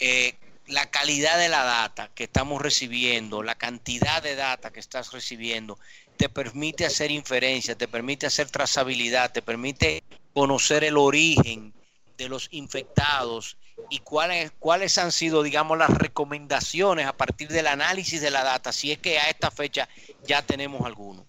Eh, 0.00 0.34
la 0.66 0.90
calidad 0.90 1.38
de 1.38 1.48
la 1.48 1.62
data 1.62 2.10
que 2.12 2.24
estamos 2.24 2.60
recibiendo, 2.60 3.44
la 3.44 3.54
cantidad 3.54 4.20
de 4.20 4.34
data 4.34 4.72
que 4.72 4.80
estás 4.80 5.12
recibiendo, 5.12 5.78
te 6.16 6.28
permite 6.28 6.86
hacer 6.86 7.12
inferencia, 7.12 7.78
te 7.78 7.86
permite 7.86 8.26
hacer 8.26 8.50
trazabilidad, 8.50 9.30
te 9.30 9.42
permite 9.42 10.02
conocer 10.34 10.82
el 10.82 10.96
origen 10.96 11.72
de 12.16 12.28
los 12.28 12.48
infectados 12.52 13.56
y 13.90 13.98
cuáles, 14.00 14.52
cuáles 14.58 14.96
han 14.98 15.12
sido, 15.12 15.42
digamos, 15.42 15.78
las 15.78 15.90
recomendaciones 15.90 17.06
a 17.06 17.12
partir 17.12 17.48
del 17.48 17.66
análisis 17.66 18.20
de 18.20 18.30
la 18.30 18.44
data, 18.44 18.72
si 18.72 18.92
es 18.92 18.98
que 18.98 19.18
a 19.18 19.28
esta 19.28 19.50
fecha 19.50 19.88
ya 20.26 20.42
tenemos 20.42 20.84
alguno. 20.84 21.24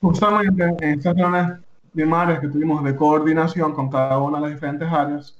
Justamente 0.00 0.64
en 0.80 0.98
estas 0.98 1.16
reuniones 1.16 1.58
primarias 1.92 2.40
que 2.40 2.48
tuvimos 2.48 2.82
de 2.84 2.96
coordinación 2.96 3.72
con 3.74 3.90
cada 3.90 4.18
una 4.18 4.38
de 4.38 4.42
las 4.42 4.52
diferentes 4.52 4.88
áreas, 4.90 5.34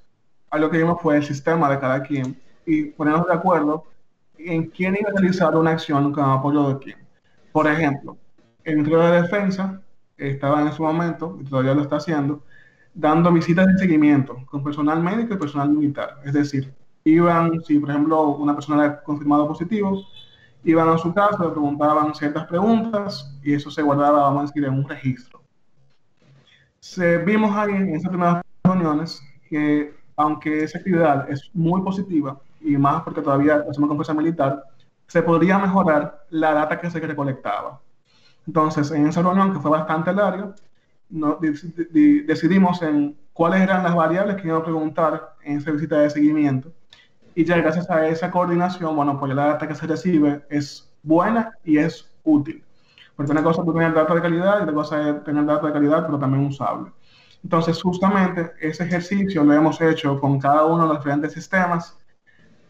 algo 0.50 0.70
que 0.70 0.78
vimos 0.78 1.00
fue 1.02 1.16
el 1.16 1.24
sistema 1.24 1.68
de 1.68 1.80
cada 1.80 2.02
quien 2.02 2.40
y 2.64 2.84
ponernos 2.84 3.26
de 3.26 3.34
acuerdo 3.34 3.84
en 4.38 4.68
quién 4.70 4.96
iba 4.98 5.10
a 5.10 5.12
realizar 5.12 5.56
una 5.56 5.72
acción 5.72 6.12
con 6.12 6.24
apoyo 6.24 6.68
de 6.68 6.78
quién. 6.78 6.98
Por 7.52 7.66
ejemplo, 7.66 8.16
el 8.64 8.76
Ministerio 8.76 9.04
de 9.04 9.22
Defensa 9.22 9.80
estaba 10.16 10.60
en 10.60 10.68
ese 10.68 10.80
momento, 10.80 11.38
y 11.40 11.44
todavía 11.44 11.74
lo 11.74 11.82
está 11.82 11.96
haciendo, 11.96 12.42
dando 12.94 13.32
visitas 13.32 13.66
de 13.66 13.78
seguimiento 13.78 14.36
con 14.46 14.62
personal 14.62 15.02
médico 15.02 15.34
y 15.34 15.36
personal 15.36 15.68
militar. 15.68 16.18
Es 16.24 16.32
decir, 16.32 16.72
iban, 17.04 17.62
si 17.62 17.78
por 17.78 17.90
ejemplo 17.90 18.28
una 18.28 18.54
persona 18.54 18.84
era 18.84 19.02
confirmado 19.02 19.46
positivo, 19.48 20.02
iban 20.62 20.88
a 20.88 20.98
su 20.98 21.12
casa, 21.12 21.44
le 21.44 21.50
preguntaban 21.50 22.14
ciertas 22.14 22.46
preguntas 22.46 23.36
y 23.42 23.52
eso 23.54 23.70
se 23.70 23.82
guardaba, 23.82 24.22
vamos 24.22 24.44
a 24.44 24.46
decir, 24.46 24.64
en 24.64 24.74
un 24.74 24.88
registro. 24.88 25.42
Se, 26.80 27.18
vimos 27.18 27.54
ahí 27.56 27.72
en 27.72 27.94
esas 27.94 28.08
primeras 28.08 28.42
reuniones 28.62 29.20
que 29.48 29.94
aunque 30.16 30.62
esa 30.62 30.78
actividad 30.78 31.30
es 31.30 31.50
muy 31.52 31.82
positiva 31.82 32.38
y 32.60 32.76
más 32.76 33.02
porque 33.02 33.20
todavía 33.20 33.64
hacemos 33.68 33.88
con 33.88 33.96
fuerza 33.96 34.14
militar, 34.14 34.62
se 35.06 35.22
podría 35.22 35.58
mejorar 35.58 36.24
la 36.30 36.54
data 36.54 36.80
que 36.80 36.90
se 36.90 37.00
recolectaba. 37.00 37.80
Entonces, 38.46 38.90
en 38.90 39.06
esa 39.06 39.22
reunión, 39.22 39.52
que 39.52 39.60
fue 39.60 39.70
bastante 39.70 40.12
larga, 40.12 40.54
decidimos 41.08 42.82
en 42.82 43.16
cuáles 43.32 43.60
eran 43.62 43.82
las 43.82 43.94
variables 43.94 44.36
que 44.36 44.48
iban 44.48 44.60
a 44.60 44.64
preguntar 44.64 45.34
en 45.42 45.58
esa 45.58 45.70
visita 45.70 46.00
de 46.00 46.10
seguimiento. 46.10 46.72
Y 47.34 47.44
ya 47.44 47.56
gracias 47.56 47.90
a 47.90 48.06
esa 48.06 48.30
coordinación, 48.30 48.94
bueno, 48.94 49.18
pues 49.18 49.34
la 49.34 49.46
data 49.46 49.66
que 49.66 49.74
se 49.74 49.86
recibe 49.86 50.44
es 50.48 50.90
buena 51.02 51.52
y 51.64 51.78
es 51.78 52.10
útil. 52.22 52.62
Porque 53.16 53.32
una 53.32 53.42
cosa 53.42 53.62
es 53.62 53.72
tener 53.72 53.92
data 53.94 54.14
de 54.14 54.22
calidad 54.22 54.58
y 54.58 54.62
otra 54.62 54.74
cosa 54.74 55.10
es 55.10 55.24
tener 55.24 55.44
data 55.44 55.66
de 55.66 55.72
calidad, 55.72 56.06
pero 56.06 56.18
también 56.18 56.46
usable. 56.46 56.92
Entonces, 57.42 57.82
justamente 57.82 58.52
ese 58.60 58.84
ejercicio 58.84 59.44
lo 59.44 59.52
hemos 59.52 59.80
hecho 59.80 60.18
con 60.20 60.40
cada 60.40 60.64
uno 60.64 60.82
de 60.84 60.88
los 60.88 60.98
diferentes 60.98 61.32
sistemas. 61.32 61.98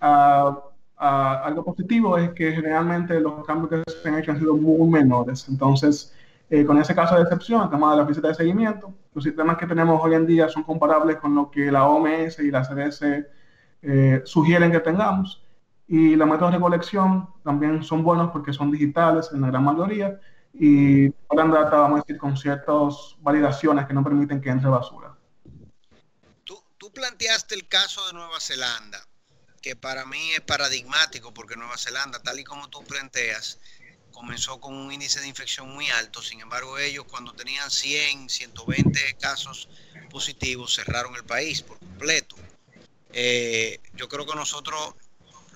Uh, 0.02 0.58
algo 0.96 1.64
positivo 1.64 2.16
es 2.16 2.30
que 2.30 2.52
generalmente 2.52 3.20
los 3.20 3.44
cambios 3.46 3.84
que 3.84 3.92
se 3.92 4.08
han 4.08 4.18
hecho 4.18 4.32
han 4.32 4.38
sido 4.38 4.56
muy 4.56 4.88
menores. 4.88 5.46
Entonces, 5.48 6.13
eh, 6.50 6.64
con 6.64 6.78
ese 6.78 6.94
caso 6.94 7.14
de 7.16 7.22
excepción, 7.22 7.62
el 7.62 7.70
tema 7.70 7.92
de 7.92 7.98
la 7.98 8.04
visita 8.04 8.28
de 8.28 8.34
seguimiento, 8.34 8.94
los 9.14 9.24
sistemas 9.24 9.56
que 9.56 9.66
tenemos 9.66 10.00
hoy 10.02 10.14
en 10.14 10.26
día 10.26 10.48
son 10.48 10.62
comparables 10.62 11.16
con 11.16 11.34
lo 11.34 11.50
que 11.50 11.70
la 11.70 11.86
OMS 11.86 12.38
y 12.40 12.50
la 12.50 12.62
CDC 12.62 13.26
eh, 13.82 14.22
sugieren 14.24 14.70
que 14.70 14.80
tengamos. 14.80 15.42
Y 15.86 16.16
los 16.16 16.28
métodos 16.28 16.52
de 16.52 16.58
recolección 16.58 17.28
también 17.42 17.82
son 17.82 18.02
buenos 18.02 18.30
porque 18.30 18.52
son 18.52 18.70
digitales 18.70 19.30
en 19.32 19.42
la 19.42 19.48
gran 19.48 19.64
mayoría 19.64 20.18
y 20.52 21.12
hablan 21.28 21.50
data, 21.50 21.76
vamos 21.76 22.00
a 22.00 22.02
decir, 22.02 22.18
con 22.18 22.36
ciertas 22.36 23.16
validaciones 23.20 23.86
que 23.86 23.94
no 23.94 24.02
permiten 24.02 24.40
que 24.40 24.50
entre 24.50 24.70
basura. 24.70 25.14
Tú, 26.44 26.58
tú 26.78 26.92
planteaste 26.92 27.54
el 27.54 27.68
caso 27.68 28.06
de 28.06 28.14
Nueva 28.14 28.40
Zelanda 28.40 28.98
que 29.64 29.76
para 29.76 30.04
mí 30.04 30.32
es 30.32 30.42
paradigmático 30.42 31.32
porque 31.32 31.56
Nueva 31.56 31.78
Zelanda, 31.78 32.18
tal 32.22 32.38
y 32.38 32.44
como 32.44 32.68
tú 32.68 32.84
planteas, 32.84 33.58
comenzó 34.14 34.60
con 34.60 34.74
un 34.74 34.90
índice 34.92 35.20
de 35.20 35.28
infección 35.28 35.68
muy 35.68 35.90
alto. 35.90 36.22
Sin 36.22 36.40
embargo, 36.40 36.78
ellos 36.78 37.04
cuando 37.10 37.34
tenían 37.34 37.70
100, 37.70 38.30
120 38.30 39.16
casos 39.20 39.68
positivos, 40.08 40.74
cerraron 40.74 41.14
el 41.16 41.24
país 41.24 41.60
por 41.60 41.78
completo. 41.78 42.36
Eh, 43.12 43.80
yo 43.94 44.08
creo 44.08 44.24
que 44.24 44.34
nosotros 44.34 44.94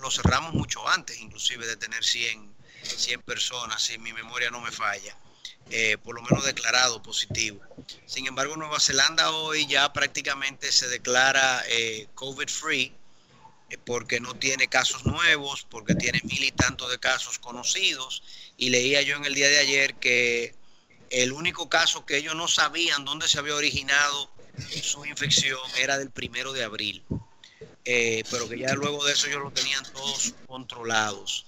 lo 0.01 0.11
cerramos 0.11 0.53
mucho 0.53 0.87
antes, 0.89 1.19
inclusive 1.21 1.67
de 1.67 1.77
tener 1.77 2.05
100, 2.05 2.55
100 2.83 3.23
personas, 3.23 3.83
si 3.83 3.97
mi 3.99 4.13
memoria 4.13 4.51
no 4.51 4.61
me 4.61 4.73
falla. 4.73 5.17
Eh, 5.71 5.99
por 5.99 6.15
lo 6.15 6.23
menos 6.23 6.45
declarado 6.45 7.03
positivo. 7.03 7.61
Sin 8.07 8.27
embargo, 8.27 8.57
Nueva 8.57 8.81
Zelanda 8.81 9.31
hoy 9.33 9.67
ya 9.67 9.93
prácticamente 9.93 10.73
se 10.73 10.89
declara 10.89 11.63
eh, 11.69 12.09
COVID 12.15 12.49
free 12.49 12.98
porque 13.77 14.21
no 14.21 14.35
tiene 14.35 14.69
casos 14.69 15.05
nuevos, 15.05 15.67
porque 15.69 15.95
tiene 15.95 16.21
mil 16.25 16.43
y 16.43 16.53
tantos 16.53 16.91
de 16.91 16.99
casos 16.99 17.39
conocidos. 17.39 18.23
Y 18.57 18.71
leía 18.71 19.03
yo 19.03 19.17
en 19.17 19.25
el 19.25 19.35
día 19.35 19.49
de 19.49 19.59
ayer 19.59 19.95
que 19.97 20.55
el 21.11 21.33
único 21.33 21.69
caso 21.69 22.07
que 22.07 22.17
ellos 22.17 22.35
no 22.35 22.49
sabían 22.49 23.05
dónde 23.05 23.29
se 23.29 23.39
había 23.39 23.55
originado 23.55 24.31
su 24.83 25.05
infección 25.05 25.61
era 25.79 25.99
del 25.99 26.11
primero 26.11 26.53
de 26.53 26.65
abril. 26.65 27.05
Eh, 27.85 28.23
pero 28.31 28.49
que 28.49 28.59
ya 28.59 28.75
luego 28.75 29.05
de 29.05 29.13
eso 29.13 29.29
ellos 29.29 29.43
lo 29.43 29.51
tenían 29.51 29.85
todos 29.93 30.35
controlados. 30.47 31.47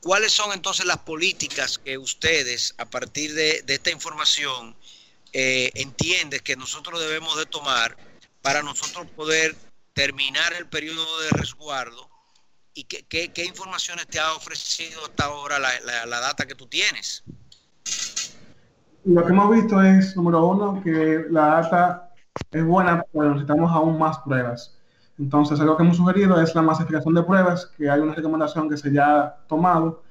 ¿Cuáles 0.00 0.32
son 0.32 0.52
entonces 0.52 0.84
las 0.84 0.98
políticas 0.98 1.78
que 1.78 1.96
ustedes, 1.96 2.74
a 2.76 2.84
partir 2.84 3.32
de, 3.32 3.64
esta 3.66 3.90
información, 3.90 4.76
eh, 5.32 5.70
entienden 5.74 6.40
que 6.40 6.56
nosotros 6.56 7.00
debemos 7.00 7.38
de 7.38 7.46
tomar 7.46 7.96
para 8.42 8.62
nosotros 8.62 9.06
poder 9.16 9.56
terminar 9.94 10.52
el 10.58 10.66
periodo 10.66 11.20
de 11.22 11.30
resguardo 11.30 12.10
y 12.74 12.84
qué, 12.84 13.32
qué, 13.32 13.44
informaciones 13.44 14.06
te 14.08 14.18
ha 14.18 14.32
ofrecido 14.32 15.04
hasta 15.04 15.26
ahora 15.26 15.58
la, 15.60 15.70
la, 16.06 16.20
data 16.20 16.44
que 16.44 16.56
tú 16.56 16.66
tienes. 16.66 17.22
Lo 19.04 19.24
que 19.24 19.32
hemos 19.32 19.50
visto 19.54 19.80
es, 19.80 20.16
número 20.16 20.44
uno, 20.44 20.82
que 20.82 21.24
la 21.30 21.46
data 21.46 22.10
es 22.50 22.64
buena, 22.64 23.04
pero 23.12 23.30
necesitamos 23.30 23.70
aún 23.70 23.96
más 23.96 24.18
pruebas. 24.18 24.76
Entonces, 25.18 25.60
algo 25.60 25.76
que 25.76 25.84
hemos 25.84 25.96
sugerido 25.96 26.40
es 26.40 26.52
la 26.56 26.62
masificación 26.62 27.14
de 27.14 27.22
pruebas, 27.22 27.66
que 27.76 27.88
hay 27.88 28.00
una 28.00 28.14
recomendación 28.14 28.68
que 28.68 28.76
se 28.76 28.92
ya 28.92 29.20
ha 29.20 29.36
tomado, 29.46 30.02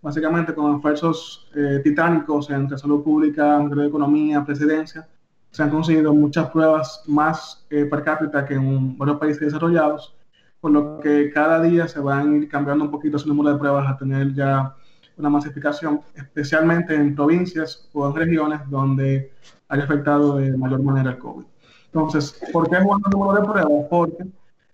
básicamente 0.00 0.54
con 0.54 0.76
esfuerzos 0.76 1.50
eh, 1.56 1.80
titánicos 1.82 2.48
entre 2.50 2.78
salud 2.78 3.02
pública, 3.02 3.60
economía, 3.84 4.44
presidencia, 4.44 5.08
se 5.52 5.62
han 5.62 5.70
conseguido 5.70 6.12
muchas 6.14 6.50
pruebas 6.50 7.04
más 7.06 7.64
eh, 7.70 7.84
per 7.84 8.02
cápita 8.02 8.44
que 8.44 8.54
en 8.54 8.96
varios 8.96 9.18
países 9.18 9.40
desarrollados, 9.40 10.16
por 10.60 10.70
lo 10.70 10.98
que 10.98 11.30
cada 11.30 11.60
día 11.60 11.86
se 11.86 12.00
van 12.00 12.32
a 12.32 12.36
ir 12.38 12.48
cambiando 12.48 12.84
un 12.84 12.90
poquito 12.90 13.18
su 13.18 13.28
número 13.28 13.52
de 13.52 13.58
pruebas 13.58 13.86
a 13.86 13.96
tener 13.96 14.32
ya 14.32 14.74
una 15.18 15.28
masificación, 15.28 16.00
especialmente 16.14 16.94
en 16.94 17.14
provincias 17.14 17.88
o 17.92 18.08
en 18.08 18.16
regiones 18.16 18.60
donde 18.70 19.30
haya 19.68 19.84
afectado 19.84 20.36
de 20.38 20.56
mayor 20.56 20.82
manera 20.82 21.10
el 21.10 21.18
COVID. 21.18 21.44
Entonces, 21.86 22.40
¿por 22.50 22.70
qué 22.70 22.76
es 22.76 22.84
bueno 22.84 23.02
el 23.04 23.10
número 23.10 23.40
de 23.40 23.46
pruebas? 23.46 23.86
Porque 23.90 24.24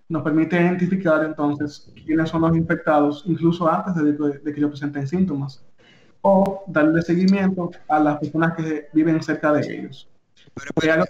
nos 0.08 0.22
permite 0.22 0.60
identificar 0.60 1.24
entonces 1.24 1.92
quiénes 2.06 2.30
son 2.30 2.42
los 2.42 2.56
infectados, 2.56 3.24
incluso 3.26 3.68
antes 3.68 3.96
de 3.96 4.16
que, 4.16 4.38
de 4.38 4.52
que 4.52 4.60
ellos 4.60 4.70
presenten 4.70 5.08
síntomas, 5.08 5.64
o 6.20 6.62
darle 6.68 7.02
seguimiento 7.02 7.72
a 7.88 7.98
las 7.98 8.18
personas 8.18 8.54
que 8.54 8.88
viven 8.92 9.20
cerca 9.22 9.52
de 9.52 9.60
ellos. 9.60 10.08
Pero 10.58 10.72
espérame, 10.74 11.06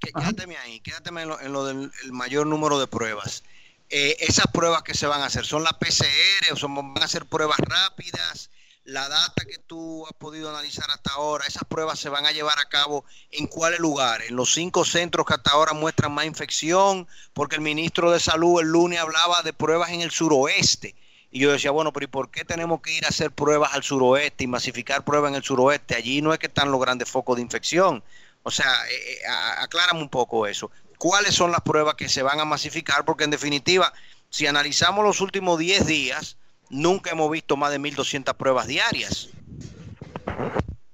quédate 0.00 0.56
ahí, 0.56 0.80
quédate 0.80 1.10
en 1.10 1.52
lo, 1.52 1.64
del 1.64 1.90
mayor 2.10 2.46
número 2.46 2.78
de 2.80 2.86
pruebas. 2.86 3.44
Eh, 3.90 4.16
esas 4.20 4.46
pruebas 4.48 4.82
que 4.82 4.94
se 4.94 5.06
van 5.06 5.22
a 5.22 5.26
hacer, 5.26 5.46
¿son 5.46 5.62
las 5.62 5.74
PCR 5.74 6.52
o 6.52 6.56
son, 6.56 6.74
van 6.74 7.02
a 7.02 7.08
ser 7.08 7.24
pruebas 7.26 7.58
rápidas? 7.58 8.50
La 8.84 9.08
data 9.08 9.44
que 9.44 9.58
tú 9.58 10.06
has 10.06 10.14
podido 10.14 10.48
analizar 10.48 10.90
hasta 10.90 11.12
ahora, 11.12 11.44
esas 11.46 11.64
pruebas 11.64 11.98
se 11.98 12.08
van 12.08 12.26
a 12.26 12.32
llevar 12.32 12.58
a 12.58 12.68
cabo 12.68 13.04
en 13.30 13.46
cuáles 13.46 13.80
lugares, 13.80 14.30
en 14.30 14.36
los 14.36 14.52
cinco 14.52 14.84
centros 14.84 15.26
que 15.26 15.34
hasta 15.34 15.50
ahora 15.50 15.74
muestran 15.74 16.12
más 16.12 16.24
infección, 16.24 17.06
porque 17.34 17.56
el 17.56 17.62
ministro 17.62 18.10
de 18.10 18.18
Salud 18.18 18.60
el 18.60 18.68
lunes 18.68 18.98
hablaba 18.98 19.42
de 19.42 19.52
pruebas 19.52 19.90
en 19.90 20.00
el 20.00 20.10
suroeste. 20.10 20.94
Y 21.30 21.40
yo 21.40 21.52
decía, 21.52 21.70
bueno, 21.70 21.92
pero 21.92 22.04
¿y 22.04 22.08
por 22.08 22.30
qué 22.30 22.44
tenemos 22.44 22.80
que 22.80 22.92
ir 22.92 23.04
a 23.04 23.08
hacer 23.08 23.30
pruebas 23.30 23.74
al 23.74 23.82
suroeste 23.82 24.44
y 24.44 24.46
masificar 24.46 25.04
pruebas 25.04 25.30
en 25.30 25.36
el 25.36 25.42
suroeste? 25.42 25.94
Allí 25.94 26.22
no 26.22 26.32
es 26.32 26.38
que 26.38 26.46
están 26.46 26.70
los 26.70 26.80
grandes 26.80 27.10
focos 27.10 27.36
de 27.36 27.42
infección. 27.42 28.02
O 28.48 28.50
sea, 28.50 28.72
eh, 28.90 29.12
eh 29.12 29.28
aclárame 29.60 30.00
un 30.00 30.08
poco 30.08 30.46
eso. 30.46 30.70
¿Cuáles 30.96 31.34
son 31.34 31.52
las 31.52 31.60
pruebas 31.60 31.94
que 31.94 32.08
se 32.08 32.22
van 32.22 32.40
a 32.40 32.46
masificar? 32.46 33.04
Porque 33.04 33.24
en 33.24 33.30
definitiva, 33.30 33.92
si 34.30 34.46
analizamos 34.46 35.04
los 35.04 35.20
últimos 35.20 35.58
10 35.58 35.86
días, 35.86 36.38
nunca 36.70 37.10
hemos 37.10 37.30
visto 37.30 37.58
más 37.58 37.70
de 37.70 37.78
1.200 37.78 38.34
pruebas 38.34 38.66
diarias. 38.66 39.28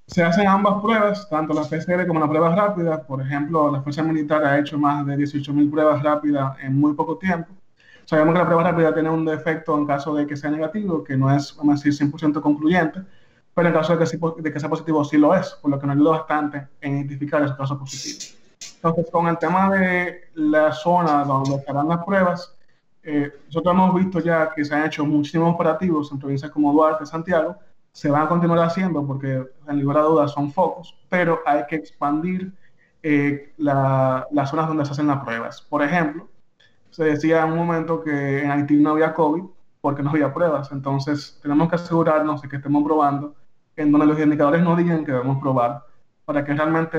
Se 0.09 0.23
hacen 0.23 0.49
ambas 0.49 0.83
pruebas, 0.83 1.29
tanto 1.31 1.55
la 1.55 1.63
PCR 1.63 2.07
como 2.09 2.19
las 2.19 2.29
pruebas 2.29 2.57
rápidas. 2.57 3.01
Por 3.07 3.23
ejemplo, 3.23 3.71
la 3.71 3.83
Fuerza 3.83 4.03
Militar 4.03 4.45
ha 4.45 4.59
hecho 4.59 4.77
más 4.77 5.07
de 5.07 5.17
18.000 5.17 5.71
pruebas 5.71 6.03
rápidas 6.03 6.57
en 6.61 6.79
muy 6.79 6.95
poco 6.95 7.19
tiempo. 7.19 7.53
Sabemos 8.05 8.35
que 8.35 8.41
la 8.41 8.47
prueba 8.47 8.65
rápida 8.65 8.93
tiene 8.93 9.11
un 9.11 9.25
defecto 9.25 9.79
en 9.79 9.87
caso 9.87 10.13
de 10.15 10.27
que 10.27 10.37
sea 10.37 10.51
negativo, 10.51 11.05
que 11.05 11.17
no 11.17 11.35
es, 11.35 11.55
vamos 11.57 11.81
a 11.81 11.85
decir, 11.85 12.11
100% 12.11 12.41
concluyente, 12.43 13.01
pero 13.55 13.69
en 13.69 13.75
caso 13.75 13.97
de 13.97 14.05
que, 14.05 14.43
de 14.43 14.53
que, 14.53 14.61
sea 14.61 14.69
positivo 14.69 15.05
sí 15.05 15.17
lo 15.17 15.35
es, 15.35 15.51
por 15.63 15.71
lo 15.71 15.79
que 15.79 15.87
nos 15.87 15.97
ayuda 15.97 16.11
bastante 16.11 16.69
en 16.81 16.99
identificar 16.99 17.43
esos 17.43 17.57
casos 17.57 17.79
positivos. 17.79 18.37
Entonces, 18.77 19.11
con 19.11 19.29
el 19.29 19.39
tema 19.39 19.71
de 19.71 20.29
la 20.35 20.73
zona 20.73 21.25
donde 21.25 21.55
estarán 21.55 21.89
las 21.89 22.05
pruebas, 22.05 22.55
eh, 23.03 23.33
nosotros 23.47 23.75
hemos 23.75 23.95
visto 23.95 24.21
ya 24.21 24.53
que 24.55 24.65
se 24.65 24.75
han 24.75 24.87
hecho 24.87 25.05
muchísimos 25.05 25.55
operativos 25.55 26.11
en 26.11 26.19
provincias 26.19 26.51
como 26.51 26.73
Duarte, 26.73 27.07
Santiago, 27.07 27.57
se 27.93 28.11
van 28.11 28.23
a 28.23 28.29
continuar 28.29 28.59
haciendo 28.59 29.07
porque, 29.07 29.45
en 29.69 29.81
lugar 29.81 29.99
de 29.99 30.03
dudas, 30.03 30.33
son 30.33 30.51
focos, 30.51 30.99
pero 31.09 31.41
hay 31.47 31.65
que 31.67 31.77
expandir 31.77 32.53
eh, 33.03 33.53
las 33.59 34.51
zonas 34.51 34.67
donde 34.67 34.85
se 34.85 34.93
hacen 34.93 35.07
las 35.07 35.23
pruebas. 35.23 35.63
Por 35.63 35.83
ejemplo, 35.83 36.29
se 36.91 37.05
decía 37.05 37.45
en 37.45 37.53
un 37.53 37.59
momento 37.59 38.03
que 38.03 38.43
en 38.43 38.51
Haití 38.51 38.77
no 38.77 38.91
había 38.91 39.15
COVID 39.15 39.45
porque 39.81 40.03
no 40.03 40.11
había 40.11 40.33
pruebas, 40.33 40.73
entonces 40.73 41.39
tenemos 41.43 41.69
que 41.69 41.75
asegurarnos 41.77 42.41
de 42.41 42.49
que 42.49 42.57
estemos 42.57 42.83
probando 42.83 43.35
en 43.77 43.93
donde 43.93 44.07
los 44.07 44.19
indicadores 44.19 44.63
no 44.63 44.77
digan 44.77 45.05
que 45.05 45.13
debemos 45.13 45.41
probar 45.41 45.85
para 46.25 46.45
que 46.45 46.55
realmente 46.55 46.99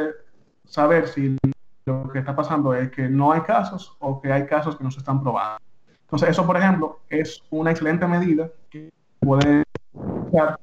saber 0.65 1.07
si 1.07 1.37
lo 1.85 2.09
que 2.09 2.19
está 2.19 2.35
pasando 2.35 2.73
es 2.73 2.89
que 2.91 3.07
no 3.07 3.31
hay 3.31 3.41
casos 3.41 3.95
o 3.99 4.21
que 4.21 4.31
hay 4.31 4.45
casos 4.45 4.75
que 4.75 4.83
no 4.83 4.91
se 4.91 4.99
están 4.99 5.21
probando. 5.21 5.59
Entonces, 6.01 6.29
eso, 6.29 6.45
por 6.45 6.57
ejemplo, 6.57 6.99
es 7.09 7.43
una 7.49 7.71
excelente 7.71 8.05
medida 8.07 8.49
que 8.69 8.91
puede 9.19 9.63
usar 9.93 10.59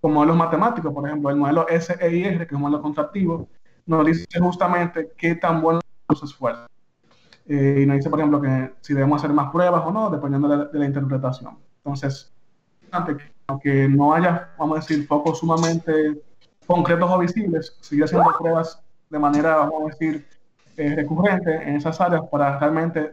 con 0.00 0.14
modelos 0.14 0.36
matemáticos, 0.36 0.92
por 0.92 1.06
ejemplo, 1.06 1.30
el 1.30 1.36
modelo 1.36 1.66
SEIR, 1.68 2.38
que 2.38 2.44
es 2.44 2.52
un 2.52 2.62
modelo 2.62 2.80
contractivo, 2.80 3.48
nos 3.86 4.06
dice 4.06 4.26
justamente 4.40 5.12
qué 5.16 5.34
tan 5.34 5.60
buenos 5.60 5.82
los 6.08 6.22
esfuerzos. 6.22 6.66
Eh, 7.46 7.80
y 7.82 7.86
nos 7.86 7.96
dice, 7.96 8.08
por 8.08 8.20
ejemplo, 8.20 8.40
que 8.40 8.72
si 8.80 8.94
debemos 8.94 9.22
hacer 9.22 9.34
más 9.34 9.50
pruebas 9.50 9.82
o 9.84 9.90
no, 9.90 10.08
dependiendo 10.08 10.48
de 10.48 10.78
la, 10.78 10.86
interpretación. 10.86 11.58
Entonces, 11.78 12.32
aunque 13.50 13.88
no 13.88 14.14
haya, 14.14 14.48
vamos 14.56 14.78
a 14.78 14.80
decir, 14.80 15.06
focos 15.06 15.40
sumamente 15.40 16.22
concretos 16.66 17.10
o 17.10 17.18
visibles, 17.18 17.76
seguir 17.80 18.04
haciendo 18.04 18.32
pruebas 18.38 18.80
de 19.08 19.18
manera, 19.18 19.56
vamos 19.56 19.82
a 19.82 19.86
decir, 19.86 20.24
eh, 20.76 20.94
recurrente 20.94 21.52
en 21.52 21.76
esas 21.76 22.00
áreas 22.00 22.22
para 22.30 22.58
realmente 22.60 23.10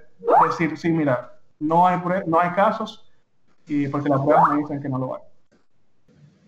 decir, 0.48 0.78
sí, 0.78 0.90
mira, 0.90 1.34
no 1.60 1.88
hay, 1.88 2.00
no 2.28 2.40
hay 2.40 2.52
casos 2.52 3.12
y 3.66 3.88
porque 3.88 4.10
las 4.10 4.22
pruebas 4.22 4.50
me 4.52 4.58
dicen 4.60 4.80
que 4.80 4.90
no 4.90 5.00
lo 5.00 5.16
hay. 5.16 5.22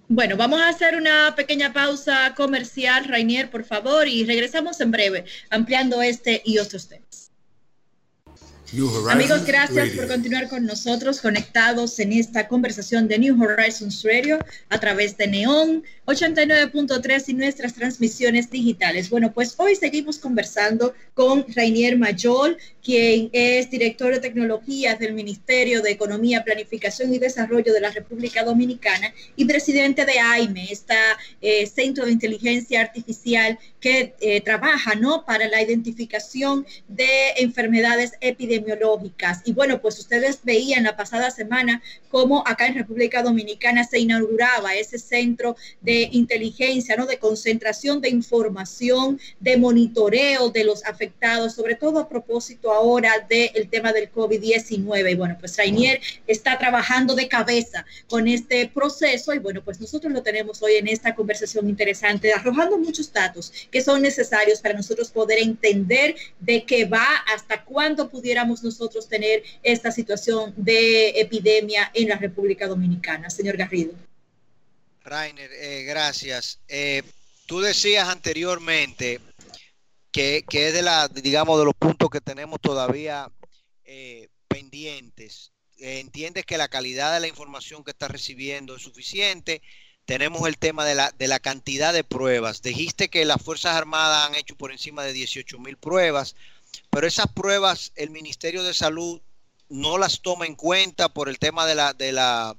Bueno, 0.07 0.37
vamos 0.37 0.61
a 0.61 0.69
hacer 0.69 0.95
una 0.95 1.33
pequeña 1.35 1.73
pausa 1.73 2.35
comercial, 2.35 3.05
Rainier, 3.05 3.49
por 3.49 3.63
favor, 3.63 4.07
y 4.07 4.23
regresamos 4.23 4.79
en 4.81 4.91
breve, 4.91 5.25
ampliando 5.49 6.01
este 6.01 6.41
y 6.45 6.59
otros 6.59 6.87
temas. 6.87 7.28
Amigos, 9.09 9.45
gracias 9.45 9.89
por 9.89 10.07
continuar 10.07 10.47
con 10.47 10.63
nosotros 10.63 11.21
conectados 11.21 11.97
en 11.97 12.13
esta 12.13 12.47
conversación 12.47 13.07
de 13.07 13.17
New 13.17 13.41
Horizons 13.41 14.03
Radio 14.03 14.37
a 14.69 14.79
través 14.79 15.17
de 15.17 15.25
Neon 15.25 15.83
89.3 16.05 17.23
y 17.29 17.33
nuestras 17.33 17.73
transmisiones 17.73 18.51
digitales. 18.51 19.09
Bueno, 19.09 19.31
pues 19.33 19.55
hoy 19.57 19.75
seguimos 19.75 20.19
conversando 20.19 20.93
con 21.15 21.45
Rainier 21.55 21.97
Mayol, 21.97 22.57
quien 22.83 23.29
es 23.33 23.71
director 23.71 24.13
de 24.13 24.19
tecnología 24.19 24.95
del 24.95 25.13
Ministerio 25.13 25.81
de 25.81 25.91
Economía, 25.91 26.43
Planificación 26.43 27.11
y 27.13 27.17
Desarrollo 27.17 27.73
de 27.73 27.81
la 27.81 27.89
República 27.89 28.43
Dominicana 28.43 29.11
y 29.35 29.45
presidente 29.45 30.05
de 30.05 30.19
AIME, 30.19 30.67
este 30.71 30.95
centro 31.67 32.05
de 32.05 32.11
inteligencia 32.11 32.81
artificial 32.81 33.57
que 33.79 34.13
eh, 34.19 34.41
trabaja 34.41 34.95
¿no? 34.95 35.25
para 35.25 35.47
la 35.47 35.61
identificación 35.61 36.65
de 36.87 37.31
enfermedades 37.37 38.13
epidemiológicas. 38.21 38.58
Y 39.45 39.53
bueno, 39.53 39.81
pues 39.81 39.99
ustedes 39.99 40.39
veían 40.43 40.83
la 40.83 40.95
pasada 40.95 41.31
semana 41.31 41.81
cómo 42.09 42.43
acá 42.45 42.67
en 42.67 42.75
República 42.75 43.21
Dominicana 43.21 43.83
se 43.83 43.99
inauguraba 43.99 44.75
ese 44.75 44.97
centro 44.97 45.55
de 45.81 46.09
inteligencia, 46.11 46.95
¿no? 46.95 47.05
de 47.05 47.19
concentración 47.19 48.01
de 48.01 48.09
información, 48.09 49.19
de 49.39 49.57
monitoreo 49.57 50.49
de 50.49 50.63
los 50.63 50.83
afectados, 50.85 51.53
sobre 51.53 51.75
todo 51.75 51.99
a 51.99 52.09
propósito 52.09 52.71
ahora 52.71 53.25
del 53.29 53.69
tema 53.69 53.93
del 53.93 54.11
COVID-19. 54.11 55.11
Y 55.11 55.15
bueno, 55.15 55.37
pues 55.39 55.57
Rainier 55.57 55.99
está 56.27 56.57
trabajando 56.57 57.15
de 57.15 57.27
cabeza 57.27 57.85
con 58.07 58.27
este 58.27 58.67
proceso 58.67 59.33
y 59.33 59.39
bueno, 59.39 59.63
pues 59.63 59.79
nosotros 59.79 60.11
lo 60.11 60.21
tenemos 60.21 60.61
hoy 60.61 60.73
en 60.73 60.87
esta 60.87 61.15
conversación 61.15 61.69
interesante, 61.69 62.33
arrojando 62.33 62.77
muchos 62.77 63.11
datos 63.11 63.51
que 63.71 63.81
son 63.81 64.01
necesarios 64.01 64.61
para 64.61 64.75
nosotros 64.75 65.09
poder 65.09 65.39
entender 65.39 66.15
de 66.39 66.63
qué 66.63 66.85
va, 66.85 67.05
hasta 67.33 67.63
cuándo 67.63 68.09
pudiéramos 68.09 68.48
nosotros 68.63 69.07
tener 69.07 69.43
esta 69.63 69.91
situación 69.91 70.53
de 70.57 71.09
epidemia 71.21 71.91
en 71.93 72.09
la 72.09 72.17
República 72.17 72.67
Dominicana. 72.67 73.29
Señor 73.29 73.57
Garrido. 73.57 73.93
Rainer, 75.03 75.51
eh, 75.53 75.83
gracias. 75.83 76.59
Eh, 76.67 77.03
tú 77.45 77.61
decías 77.61 78.09
anteriormente 78.09 79.19
que, 80.11 80.43
es 80.51 80.73
de 80.73 80.81
la, 80.81 81.07
digamos, 81.07 81.57
de 81.59 81.65
los 81.65 81.73
puntos 81.73 82.09
que 82.09 82.21
tenemos 82.21 82.59
todavía 82.59 83.31
eh, 83.85 84.27
pendientes. 84.47 85.51
entiendes 85.77 86.45
que 86.45 86.57
la 86.57 86.67
calidad 86.67 87.13
de 87.13 87.21
la 87.21 87.27
información 87.27 87.83
que 87.83 87.91
estás 87.91 88.11
recibiendo 88.11 88.75
es 88.75 88.81
suficiente 88.81 89.61
tenemos 90.09 90.47
el 90.47 90.57
tema 90.57 90.85
de 90.85 90.95
la, 90.95 91.11
de 91.11 91.27
la 91.27 91.39
cantidad 91.39 91.93
de 91.93 92.03
pruebas. 92.03 92.63
Dijiste 92.63 93.09
que 93.09 93.25
las 93.25 93.43
Fuerzas 93.43 93.75
Armadas 93.75 94.27
han 94.27 94.33
hecho 94.33 94.55
por 94.55 94.71
encima 94.71 95.03
de 95.03 95.13
18 95.13 95.59
mil 95.59 95.77
pruebas, 95.77 96.35
pero 96.89 97.07
esas 97.07 97.27
pruebas 97.27 97.91
el 97.95 98.09
Ministerio 98.09 98.63
de 98.63 98.73
Salud 98.73 99.21
no 99.69 99.97
las 99.97 100.21
toma 100.21 100.45
en 100.45 100.55
cuenta 100.55 101.09
por 101.09 101.29
el 101.29 101.39
tema 101.39 101.65
de 101.65 101.75
la, 101.75 101.93
de 101.93 102.11
la, 102.11 102.55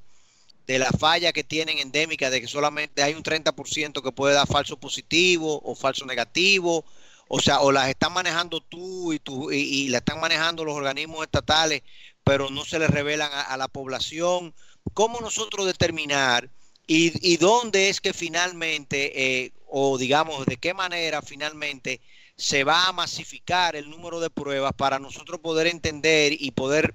de 0.66 0.78
la 0.78 0.90
falla 0.90 1.32
que 1.32 1.44
tienen 1.44 1.78
endémica, 1.78 2.30
de 2.30 2.40
que 2.40 2.46
solamente 2.46 3.02
hay 3.02 3.14
un 3.14 3.22
30% 3.22 4.02
que 4.02 4.12
puede 4.12 4.34
dar 4.34 4.46
falso 4.46 4.78
positivo 4.78 5.60
o 5.64 5.74
falso 5.74 6.06
negativo. 6.06 6.84
O 7.32 7.40
sea, 7.40 7.60
o 7.60 7.70
las 7.70 7.88
están 7.88 8.12
manejando 8.12 8.60
tú 8.60 9.12
y, 9.12 9.20
tú, 9.20 9.52
y, 9.52 9.88
la 9.88 9.98
están 9.98 10.20
manejando 10.20 10.64
los 10.64 10.74
organismos 10.74 11.22
estatales, 11.22 11.82
pero 12.24 12.50
no 12.50 12.64
se 12.64 12.78
les 12.80 12.90
revelan 12.90 13.30
a, 13.32 13.56
la 13.56 13.68
población. 13.68 14.52
¿Cómo 14.94 15.20
nosotros 15.20 15.66
determinar 15.66 16.50
¿Y, 16.92 17.36
dónde 17.36 17.88
es 17.88 18.00
que 18.00 18.12
finalmente, 18.12 19.44
eh, 19.44 19.52
o 19.68 19.96
digamos, 19.96 20.44
de 20.44 20.56
qué 20.56 20.74
manera 20.74 21.22
finalmente 21.22 22.00
se 22.40 22.64
va 22.64 22.88
a 22.88 22.92
masificar 22.92 23.76
el 23.76 23.90
número 23.90 24.18
de 24.18 24.30
pruebas 24.30 24.72
para 24.72 24.98
nosotros 24.98 25.40
poder 25.40 25.66
entender 25.66 26.32
y 26.32 26.52
poder 26.52 26.94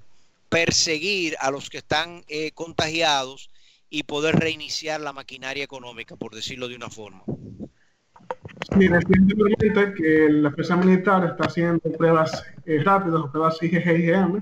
perseguir 0.49 1.35
a 1.39 1.51
los 1.51 1.69
que 1.69 1.77
están 1.77 2.23
eh, 2.27 2.51
contagiados 2.53 3.51
y 3.91 4.03
poder 4.03 4.37
reiniciar 4.37 5.01
la 5.01 5.13
maquinaria 5.13 5.63
económica, 5.63 6.15
por 6.15 6.33
decirlo 6.33 6.67
de 6.67 6.75
una 6.75 6.89
forma? 6.89 7.21
Sí, 8.75 8.87
recientemente 8.87 9.93
que 9.93 10.29
la 10.31 10.49
empresa 10.49 10.75
militar 10.77 11.23
está 11.25 11.45
haciendo 11.45 11.91
pruebas 11.95 12.43
eh, 12.65 12.81
rápidas, 12.83 13.21
pruebas 13.31 13.61
IgG 13.61 14.41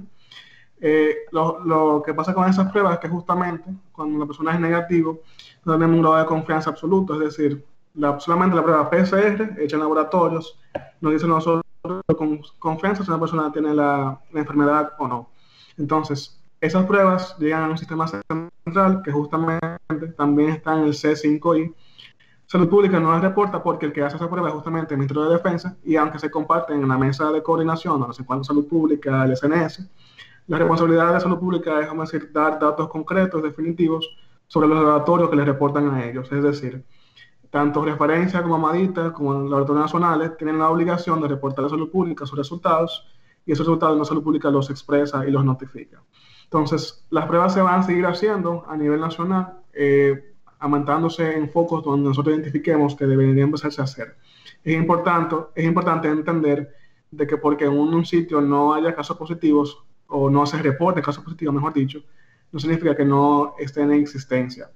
eh, 0.79 1.15
lo, 1.31 2.01
que 2.05 2.13
pasa 2.13 2.33
con 2.33 2.49
esas 2.49 2.71
pruebas 2.71 2.93
es 2.93 2.99
que 2.99 3.09
justamente 3.09 3.69
cuando 3.91 4.19
la 4.19 4.25
persona 4.25 4.53
es 4.53 4.59
negativo, 4.61 5.21
no 5.65 5.73
tenemos 5.73 5.97
un 5.97 6.01
grado 6.01 6.17
de 6.19 6.25
confianza 6.27 6.69
absoluto, 6.69 7.15
es 7.15 7.37
decir, 7.37 7.61
la, 7.95 8.17
solamente 8.21 8.55
la 8.55 8.63
prueba 8.63 8.89
PCR 8.89 9.59
hecha 9.59 9.75
en 9.75 9.81
laboratorios 9.81 10.57
nos 11.01 11.13
dice 11.13 11.27
nosotros 11.27 11.63
con 12.17 12.41
confianza 12.59 13.03
si 13.03 13.09
una 13.09 13.19
persona 13.19 13.51
tiene 13.51 13.73
la, 13.73 14.19
enfermedad 14.33 14.93
o 14.99 15.07
no. 15.07 15.29
Entonces, 15.77 16.39
esas 16.61 16.85
pruebas 16.85 17.37
llegan 17.39 17.63
a 17.63 17.69
un 17.69 17.77
sistema 17.77 18.07
central 18.07 19.01
que 19.03 19.11
justamente 19.11 20.07
también 20.17 20.49
está 20.51 20.73
en 20.73 20.85
el 20.85 20.93
C5I. 20.93 21.73
Salud 22.45 22.69
Pública 22.69 22.99
no 22.99 23.11
las 23.11 23.21
reporta 23.21 23.61
porque 23.61 23.87
el 23.87 23.93
que 23.93 24.03
hace 24.03 24.15
esa 24.15 24.29
prueba 24.29 24.49
es 24.49 24.53
justamente 24.53 24.93
el 24.93 24.99
Ministerio 24.99 25.23
de 25.23 25.35
Defensa 25.35 25.75
y 25.83 25.95
aunque 25.95 26.19
se 26.19 26.29
comparten 26.29 26.81
en 26.81 26.87
la 26.87 26.97
mesa 26.97 27.31
de 27.31 27.41
coordinación 27.41 27.99
donde 27.99 28.15
se 28.15 28.21
encuentra 28.21 28.45
Salud 28.45 28.67
Pública, 28.67 29.25
el 29.25 29.35
SNS, 29.35 29.89
la 30.47 30.57
responsabilidad 30.57 31.13
de 31.13 31.19
Salud 31.19 31.39
Pública 31.39 31.79
es, 31.79 31.87
vamos 31.87 32.09
a 32.09 32.11
decir, 32.11 32.31
dar 32.31 32.59
datos 32.59 32.89
concretos, 32.89 33.41
definitivos 33.41 34.07
sobre 34.47 34.67
los 34.67 34.77
laboratorios 34.77 35.29
que 35.29 35.35
les 35.35 35.45
reportan 35.45 35.89
a 35.89 36.05
ellos. 36.05 36.31
Es 36.31 36.43
decir, 36.43 36.83
tanto 37.53 37.85
referencia 37.85 38.41
como 38.41 38.55
Amadita 38.55 39.13
como 39.13 39.31
laboratorios 39.33 39.85
nacionales 39.85 40.35
tienen 40.37 40.57
la 40.57 40.71
obligación 40.71 41.21
de 41.21 41.27
reportar 41.27 41.65
a 41.65 41.69
Salud 41.69 41.91
Pública 41.91 42.25
sus 42.25 42.35
resultados 42.35 43.07
y 43.45 43.51
esos 43.51 43.67
resultados 43.67 43.95
la 43.95 44.05
Salud 44.05 44.23
Pública 44.23 44.49
los 44.49 44.71
expresa 44.71 45.23
y 45.27 45.29
los 45.29 45.45
notifica. 45.45 46.01
Entonces, 46.45 47.05
las 47.11 47.27
pruebas 47.27 47.53
se 47.53 47.61
van 47.61 47.81
a 47.81 47.83
seguir 47.83 48.07
haciendo 48.07 48.65
a 48.67 48.75
nivel 48.75 48.99
nacional. 48.99 49.59
Eh, 49.71 50.33
aumentándose 50.57 51.37
en 51.37 51.47
focos 51.51 51.83
donde 51.83 52.07
nosotros 52.07 52.33
identifiquemos 52.33 52.95
que 52.95 53.05
deberían 53.05 53.37
empezarse 53.37 53.81
a 53.81 53.83
hacer. 53.83 54.15
Es 54.63 54.73
importante, 54.73 55.35
es 55.53 55.65
importante 55.65 56.07
entender 56.07 56.73
de 57.11 57.27
que 57.27 57.37
porque 57.37 57.65
en 57.65 57.73
un, 57.73 58.03
sitio 58.03 58.41
no 58.41 58.73
haya 58.73 58.95
casos 58.95 59.15
positivos 59.15 59.83
o 60.07 60.29
no 60.29 60.45
se 60.47 60.57
reporte 60.59 61.03
casos 61.03 61.23
positivos, 61.23 61.53
mejor 61.53 61.73
dicho, 61.73 62.01
no 62.51 62.59
significa 62.59 62.95
que 62.95 63.05
no 63.05 63.55
estén 63.59 63.91
en 63.91 64.01
existencia. 64.01 64.71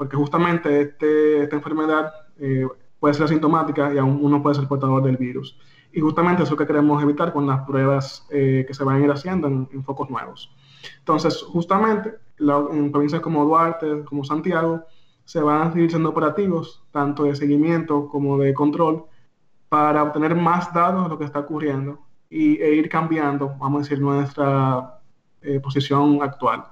Porque 0.00 0.16
justamente 0.16 0.80
este, 0.80 1.42
esta 1.42 1.56
enfermedad 1.56 2.10
eh, 2.38 2.66
puede 2.98 3.12
ser 3.12 3.24
asintomática 3.24 3.92
y 3.92 3.98
aún 3.98 4.18
uno 4.22 4.42
puede 4.42 4.54
ser 4.54 4.66
portador 4.66 5.02
del 5.02 5.18
virus. 5.18 5.58
Y 5.92 6.00
justamente 6.00 6.42
eso 6.42 6.56
que 6.56 6.66
queremos 6.66 7.02
evitar 7.02 7.34
con 7.34 7.46
las 7.46 7.66
pruebas 7.66 8.26
eh, 8.30 8.64
que 8.66 8.72
se 8.72 8.82
van 8.82 8.96
a 8.96 9.04
ir 9.04 9.10
haciendo 9.10 9.46
en, 9.46 9.68
en 9.70 9.84
focos 9.84 10.08
nuevos. 10.08 10.56
Entonces, 11.00 11.42
justamente 11.42 12.14
en 12.38 12.90
provincias 12.90 13.20
como 13.20 13.44
Duarte, 13.44 14.02
como 14.06 14.24
Santiago, 14.24 14.86
se 15.26 15.42
van 15.42 15.68
a 15.68 15.72
seguir 15.74 15.90
siendo 15.90 16.08
operativos, 16.08 16.82
tanto 16.92 17.24
de 17.24 17.36
seguimiento 17.36 18.08
como 18.08 18.38
de 18.38 18.54
control, 18.54 19.04
para 19.68 20.02
obtener 20.02 20.34
más 20.34 20.72
datos 20.72 21.02
de 21.02 21.10
lo 21.10 21.18
que 21.18 21.26
está 21.26 21.40
ocurriendo 21.40 21.98
y, 22.30 22.56
e 22.56 22.74
ir 22.74 22.88
cambiando, 22.88 23.54
vamos 23.58 23.80
a 23.80 23.82
decir, 23.82 24.00
nuestra 24.00 24.98
eh, 25.42 25.60
posición 25.60 26.22
actual. 26.22 26.64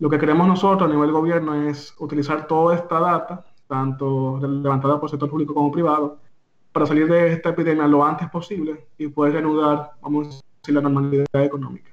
Lo 0.00 0.08
que 0.08 0.18
queremos 0.18 0.48
nosotros 0.48 0.90
a 0.90 0.92
nivel 0.92 1.12
gobierno 1.12 1.68
es 1.68 1.94
utilizar 1.98 2.46
toda 2.46 2.74
esta 2.74 2.98
data, 2.98 3.44
tanto 3.68 4.40
levantada 4.40 4.98
por 4.98 5.10
sector 5.10 5.28
público 5.28 5.52
como 5.52 5.70
privado, 5.70 6.18
para 6.72 6.86
salir 6.86 7.06
de 7.06 7.34
esta 7.34 7.50
epidemia 7.50 7.86
lo 7.86 8.02
antes 8.02 8.30
posible 8.30 8.86
y 8.96 9.08
poder 9.08 9.34
reanudar, 9.34 9.92
vamos 10.00 10.26
a 10.26 10.30
decir, 10.30 10.74
la 10.74 10.80
normalidad 10.80 11.26
económica. 11.34 11.90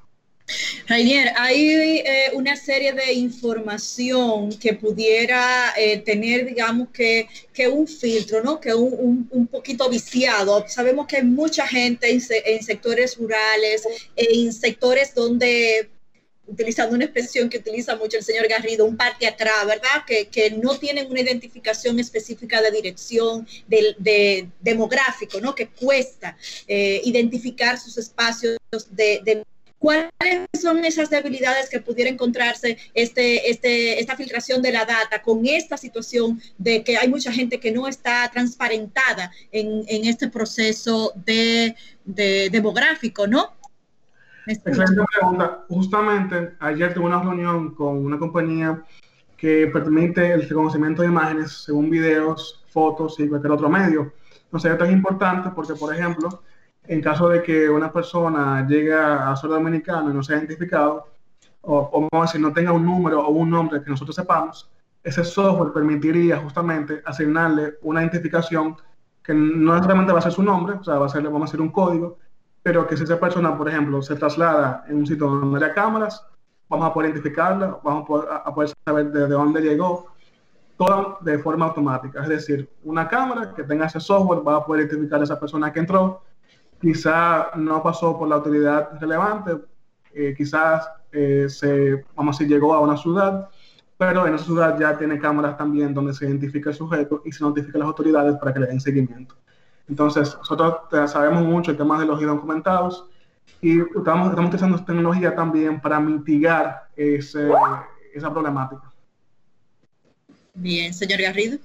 Rainier, 0.87 1.33
hay 1.35 1.99
eh, 1.99 2.31
una 2.33 2.55
serie 2.55 2.93
de 2.93 3.11
información 3.11 4.57
que 4.57 4.73
pudiera 4.73 5.73
eh, 5.75 5.97
tener, 5.97 6.45
digamos, 6.45 6.87
que, 6.93 7.27
que, 7.53 7.67
un 7.67 7.85
filtro, 7.85 8.41
¿no? 8.41 8.61
Que 8.61 8.73
un, 8.73 9.27
un, 9.29 9.47
poquito 9.47 9.89
viciado. 9.89 10.63
Sabemos 10.69 11.07
que 11.07 11.17
hay 11.17 11.25
mucha 11.25 11.67
gente 11.67 12.09
en, 12.09 12.21
sectores 12.63 13.17
rurales, 13.17 13.85
en 14.15 14.53
sectores 14.53 15.13
donde 15.13 15.89
utilizando 16.47 16.95
una 16.95 17.05
expresión 17.05 17.49
que 17.49 17.57
utiliza 17.57 17.95
mucho 17.95 18.17
el 18.17 18.23
señor 18.23 18.47
Garrido, 18.47 18.85
un 18.85 18.97
parque 18.97 19.27
atrás, 19.27 19.65
¿verdad? 19.65 20.05
Que, 20.05 20.27
que 20.27 20.51
no 20.51 20.77
tienen 20.77 21.09
una 21.11 21.21
identificación 21.21 21.99
específica 21.99 22.61
de 22.61 22.71
dirección, 22.71 23.47
de, 23.67 24.47
demográfico, 24.59 25.39
¿no? 25.39 25.53
Que 25.53 25.67
cuesta 25.67 26.37
eh, 26.67 27.01
identificar 27.03 27.77
sus 27.79 27.97
espacios 27.97 28.57
de, 28.91 29.21
de 29.23 29.43
¿Cuáles 29.79 30.09
son 30.59 30.83
esas 30.85 31.11
debilidades 31.11 31.69
que 31.69 31.79
pudiera 31.79 32.09
encontrarse 32.09 32.77
este, 32.95 33.51
este, 33.51 33.99
esta 33.99 34.15
filtración 34.15 34.61
de 34.63 34.71
la 34.71 34.85
data 34.85 35.21
con 35.21 35.45
esta 35.45 35.77
situación 35.77 36.41
de 36.57 36.83
que 36.83 36.97
hay 36.97 37.07
mucha 37.07 37.31
gente 37.31 37.59
que 37.59 37.71
no 37.71 37.87
está 37.87 38.27
transparentada 38.33 39.31
en, 39.51 39.85
en 39.87 40.05
este 40.05 40.29
proceso 40.29 41.13
de, 41.23 41.75
de 42.05 42.49
demográfico, 42.49 43.27
¿no? 43.27 43.56
Excelente 44.47 45.03
pregunta. 45.19 45.65
Justamente 45.67 46.55
ayer 46.59 46.93
tuve 46.93 47.05
una 47.05 47.21
reunión 47.21 47.75
con 47.75 48.05
una 48.05 48.17
compañía 48.17 48.83
que 49.35 49.67
permite 49.67 50.33
el 50.33 50.47
reconocimiento 50.47 51.01
de 51.01 51.09
imágenes 51.09 51.63
según 51.65 51.89
videos, 51.89 52.65
fotos 52.69 53.19
y 53.19 53.27
cualquier 53.27 53.51
otro 53.51 53.69
medio. 53.69 54.13
Entonces 54.45 54.71
esto 54.71 54.85
es 54.85 54.91
importante 54.91 55.49
porque, 55.53 55.73
por 55.75 55.93
ejemplo, 55.93 56.41
en 56.85 57.01
caso 57.01 57.29
de 57.29 57.43
que 57.43 57.69
una 57.69 57.91
persona 57.91 58.65
llegue 58.65 58.93
a 58.93 59.35
suelo 59.35 59.55
dominicano 59.55 60.09
y 60.09 60.13
no 60.13 60.23
sea 60.23 60.37
identificado, 60.37 61.07
o, 61.61 62.07
o 62.09 62.27
si 62.27 62.39
no 62.39 62.53
tenga 62.53 62.71
un 62.71 62.85
número 62.85 63.25
o 63.25 63.29
un 63.29 63.49
nombre 63.49 63.83
que 63.83 63.89
nosotros 63.89 64.15
sepamos, 64.15 64.71
ese 65.03 65.23
software 65.23 65.73
permitiría 65.73 66.37
justamente 66.37 67.01
asignarle 67.05 67.75
una 67.81 68.01
identificación 68.01 68.77
que 69.21 69.33
no 69.33 69.73
necesariamente 69.73 70.13
va 70.13 70.19
a 70.19 70.21
ser 70.21 70.31
su 70.31 70.43
nombre, 70.43 70.75
o 70.75 70.83
sea, 70.83 70.95
va 70.95 71.05
a 71.05 71.09
ser, 71.09 71.23
vamos 71.23 71.41
a 71.41 71.45
hacer 71.45 71.59
un 71.59 71.69
código, 71.69 72.17
pero 72.67 72.85
que 72.85 72.97
si 72.97 73.05
esa 73.05 73.17
persona, 73.17 73.57
por 73.57 73.69
ejemplo, 73.69 74.01
se 74.01 74.13
traslada 74.17 74.83
en 74.89 74.97
un 74.97 75.07
sitio 75.07 75.25
donde 75.25 75.63
haya 75.63 75.73
cámaras, 75.73 76.21
vamos 76.67 76.89
a 76.89 76.93
poder 76.93 77.11
identificarla, 77.11 77.79
vamos 77.81 78.03
a 78.29 78.53
poder, 78.53 78.73
saber 78.83 79.09
desde 79.09 79.29
dónde 79.29 79.61
llegó, 79.61 80.07
todo 80.75 81.17
de 81.21 81.39
forma 81.39 81.67
automática. 81.67 82.23
Es 82.23 82.27
decir, 82.27 82.69
una 82.83 83.07
cámara 83.07 83.53
que 83.55 83.63
tenga 83.63 83.85
ese 83.85 84.01
software 84.01 84.45
va 84.45 84.57
a 84.57 84.65
poder 84.65 84.81
identificar 84.81 85.21
a 85.21 85.23
esa 85.23 85.39
persona 85.39 85.71
que 85.71 85.79
entró 85.79 86.23
quizá 86.81 87.51
no 87.55 87.81
pasó 87.81 88.19
por 88.19 88.27
la 88.27 88.35
autoridad 88.35 88.99
relevante, 88.99 89.61
eh, 90.13 90.33
quizás 90.37 90.89
eh, 91.13 91.45
se, 91.47 92.03
vamos 92.17 92.35
a 92.35 92.37
decir, 92.37 92.53
llegó 92.53 92.73
a 92.73 92.81
una 92.81 92.97
ciudad, 92.97 93.47
pero 93.97 94.27
en 94.27 94.33
esa 94.33 94.43
ciudad 94.43 94.77
ya 94.77 94.97
tiene 94.97 95.17
cámaras 95.19 95.57
también 95.57 95.93
donde 95.93 96.13
se 96.13 96.25
identifica 96.25 96.71
el 96.71 96.75
sujeto 96.75 97.21
y 97.23 97.31
se 97.31 97.45
notifica 97.45 97.77
a 97.77 97.79
las 97.79 97.87
autoridades 97.87 98.35
para 98.35 98.53
que 98.53 98.59
le 98.59 98.67
den 98.67 98.81
seguimiento. 98.81 99.37
Entonces, 99.87 100.35
nosotros 100.37 101.11
sabemos 101.11 101.43
mucho 101.43 101.71
el 101.71 101.77
tema 101.77 101.99
de 101.99 102.05
los 102.05 102.21
indocumentados 102.21 103.05
y 103.61 103.79
estamos, 103.79 104.29
estamos 104.29 104.49
utilizando 104.49 104.83
tecnología 104.83 105.35
también 105.35 105.79
para 105.79 105.99
mitigar 105.99 106.89
ese, 106.95 107.49
esa 108.13 108.31
problemática. 108.31 108.91
Bien, 110.53 110.93
señor 110.93 111.21
Garrido. 111.21 111.59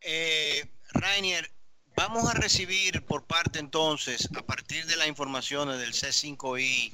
Eh, 0.00 0.68
Rainier, 0.92 1.50
Vamos 1.96 2.28
a 2.28 2.34
recibir 2.34 3.02
por 3.06 3.24
parte 3.24 3.58
entonces, 3.58 4.28
a 4.36 4.42
partir 4.42 4.84
de 4.84 4.96
las 4.96 5.08
informaciones 5.08 5.78
del 5.78 5.94
C5I, 5.94 6.92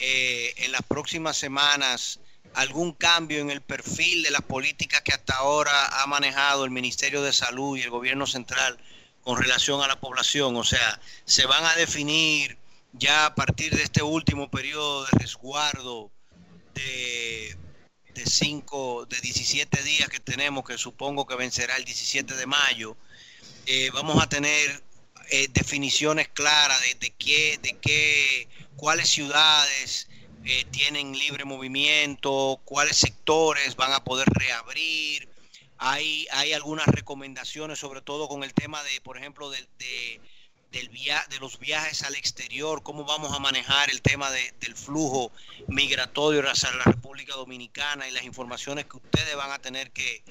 eh, 0.00 0.52
en 0.58 0.70
las 0.70 0.82
próximas 0.82 1.38
semanas, 1.38 2.20
algún 2.52 2.92
cambio 2.92 3.38
en 3.38 3.50
el 3.50 3.62
perfil 3.62 4.22
de 4.22 4.30
las 4.30 4.42
políticas 4.42 5.00
que 5.00 5.12
hasta 5.12 5.34
ahora 5.36 6.02
ha 6.02 6.06
manejado 6.06 6.66
el 6.66 6.70
Ministerio 6.70 7.22
de 7.22 7.32
Salud 7.32 7.78
y 7.78 7.82
el 7.82 7.90
gobierno 7.90 8.26
central 8.26 8.78
con 9.28 9.36
relación 9.36 9.82
a 9.82 9.86
la 9.86 10.00
población. 10.00 10.56
O 10.56 10.64
sea, 10.64 10.98
se 11.26 11.44
van 11.44 11.62
a 11.62 11.76
definir 11.76 12.56
ya 12.94 13.26
a 13.26 13.34
partir 13.34 13.76
de 13.76 13.82
este 13.82 14.02
último 14.02 14.50
periodo 14.50 15.04
de 15.04 15.18
resguardo 15.18 16.10
de, 16.72 17.54
cinco, 18.24 19.04
de 19.04 19.20
17 19.20 19.82
días 19.82 20.08
que 20.08 20.18
tenemos, 20.18 20.64
que 20.64 20.78
supongo 20.78 21.26
que 21.26 21.36
vencerá 21.36 21.76
el 21.76 21.84
17 21.84 22.36
de 22.36 22.46
mayo 22.46 22.96
eh, 23.66 23.90
vamos 23.92 24.22
a 24.22 24.30
tener 24.30 24.82
eh, 25.30 25.48
definiciones 25.52 26.28
claras 26.28 26.80
de, 26.98 27.10
qué, 27.10 27.58
de 27.60 27.76
qué, 27.82 28.48
cuáles 28.76 29.10
ciudades 29.10 30.08
eh, 30.46 30.64
tienen 30.70 31.12
libre 31.12 31.44
movimiento, 31.44 32.62
cuáles 32.64 32.96
sectores 32.96 33.76
van 33.76 33.92
a 33.92 34.02
poder 34.02 34.26
reabrir. 34.30 35.27
Hay, 35.78 36.26
hay 36.32 36.52
algunas 36.52 36.86
recomendaciones, 36.86 37.78
sobre 37.78 38.00
todo 38.00 38.28
con 38.28 38.42
el 38.42 38.52
tema 38.52 38.82
de, 38.82 39.00
por 39.02 39.16
ejemplo, 39.16 39.50
de, 39.50 39.58
del 40.72 40.88
via 40.88 41.18
de 41.30 41.38
los 41.38 41.58
viajes 41.58 42.02
al 42.02 42.14
exterior, 42.14 42.82
cómo 42.82 43.04
vamos 43.04 43.34
a 43.34 43.38
manejar 43.38 43.90
el 43.90 44.02
tema 44.02 44.28
del 44.30 44.74
flujo 44.74 45.32
migratorio 45.68 46.42
hacia 46.50 46.70
la 46.72 46.84
República 46.84 47.34
Dominicana 47.34 48.08
y 48.08 48.12
las 48.12 48.24
informaciones 48.24 48.86
que 48.86 48.96
ustedes 48.96 49.36
van 49.36 49.52
a 49.52 49.58
tener 49.58 49.90
que, 49.92 50.22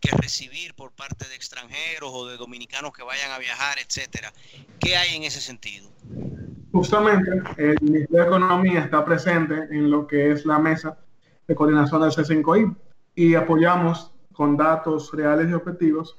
que 0.00 0.10
recibir 0.16 0.74
por 0.74 0.92
parte 0.92 1.28
de 1.28 1.34
extranjeros 1.34 2.10
o 2.12 2.26
de 2.26 2.36
dominicanos 2.36 2.92
que 2.92 3.02
vayan 3.02 3.30
a 3.32 3.38
viajar, 3.38 3.78
etcétera. 3.78 4.32
¿Qué 4.78 4.96
hay 4.96 5.16
en 5.16 5.24
ese 5.24 5.40
sentido? 5.40 5.90
Justamente, 6.72 7.30
el 7.56 7.76
Ministerio 7.80 8.22
de 8.22 8.26
Economía 8.26 8.80
está 8.80 9.04
presente 9.04 9.54
en 9.70 9.90
lo 9.90 10.06
que 10.06 10.30
es 10.30 10.46
la 10.46 10.58
mesa 10.58 10.98
de 11.46 11.54
coordinación 11.54 12.00
del 12.00 12.12
C5I 12.12 12.76
y 13.16 13.34
apoyamos 13.34 14.12
con 14.40 14.56
datos 14.56 15.12
reales 15.12 15.50
y 15.50 15.52
objetivos 15.52 16.16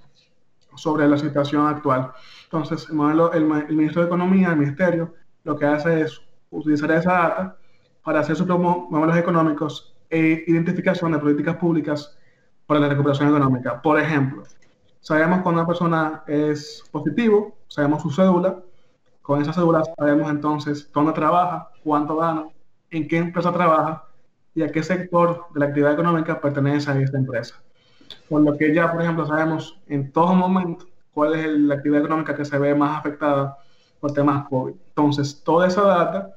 sobre 0.76 1.08
la 1.08 1.18
situación 1.18 1.66
actual. 1.66 2.12
Entonces, 2.44 2.88
el, 2.88 2.96
modelo, 2.96 3.34
el, 3.34 3.46
Ministerio 3.46 4.02
de 4.02 4.06
Economía, 4.10 4.50
el 4.50 4.58
Ministerio, 4.58 5.16
lo 5.44 5.58
que 5.58 5.66
hace 5.66 6.02
es 6.02 6.22
utilizar 6.52 6.92
esa 6.92 7.14
data 7.14 7.58
para 8.04 8.20
hacer 8.20 8.36
sus 8.36 8.46
modelos 8.48 9.18
económicos 9.18 9.96
e 10.08 10.44
identificación 10.46 11.14
de 11.14 11.18
políticas 11.18 11.56
públicas 11.56 12.16
para 12.68 12.80
la 12.80 12.90
recuperación 12.90 13.30
económica. 13.30 13.82
Por 13.82 14.00
ejemplo, 14.00 14.44
sabemos 15.00 15.42
cuando 15.42 15.62
una 15.62 15.68
persona 15.68 16.24
es 16.28 16.84
positivo, 16.92 17.58
sabemos 17.70 18.04
su 18.04 18.12
cédula, 18.12 18.60
con 19.24 19.42
esa 19.42 19.52
cédula 19.52 19.82
sabemos 19.98 20.30
entonces 20.30 20.92
dónde 20.94 21.14
trabaja, 21.14 21.70
cuánto 21.84 22.18
gana, 22.18 22.50
en 22.92 23.08
qué 23.08 23.18
empresa 23.18 23.52
trabaja 23.52 24.04
y 24.54 24.62
a 24.62 24.72
qué 24.72 24.84
sector 24.84 25.48
de 25.56 25.60
la 25.60 25.66
actividad 25.66 25.94
económica 25.94 26.40
pertenece 26.40 26.92
a 26.92 27.02
esta 27.02 27.18
empresa. 27.18 27.60
Por 28.32 28.44
lo 28.44 28.58
que 28.58 28.74
ya, 28.74 28.90
por 28.90 29.02
ejemplo, 29.02 29.26
sabemos 29.28 29.78
en 29.90 30.10
todo 30.10 30.34
momento 30.34 30.86
cuál 31.14 31.36
es 31.36 31.48
la 31.48 31.76
actividad 31.76 32.00
económica 32.00 32.34
que 32.34 32.46
se 32.46 32.58
ve 32.58 32.74
más 32.74 33.00
afectada 33.00 33.58
por 34.00 34.14
temas 34.14 34.48
COVID. 34.48 34.74
Entonces, 34.88 35.44
toda 35.44 35.68
esa 35.68 35.82
data, 35.82 36.34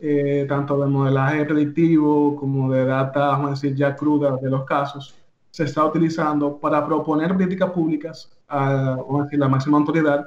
eh, 0.00 0.46
tanto 0.48 0.80
de 0.80 0.86
modelaje 0.86 1.44
predictivo 1.44 2.36
como 2.36 2.70
de 2.70 2.84
data, 2.84 3.26
vamos 3.26 3.46
a 3.46 3.50
decir, 3.54 3.74
ya 3.74 3.96
cruda 3.96 4.36
de 4.36 4.48
los 4.48 4.64
casos, 4.64 5.16
se 5.50 5.64
está 5.64 5.84
utilizando 5.84 6.58
para 6.58 6.86
proponer 6.86 7.32
políticas 7.32 7.70
públicas 7.72 8.30
a, 8.46 8.94
vamos 9.00 9.22
a 9.22 9.24
decir, 9.24 9.40
la 9.40 9.48
máxima 9.48 9.78
autoridad 9.78 10.24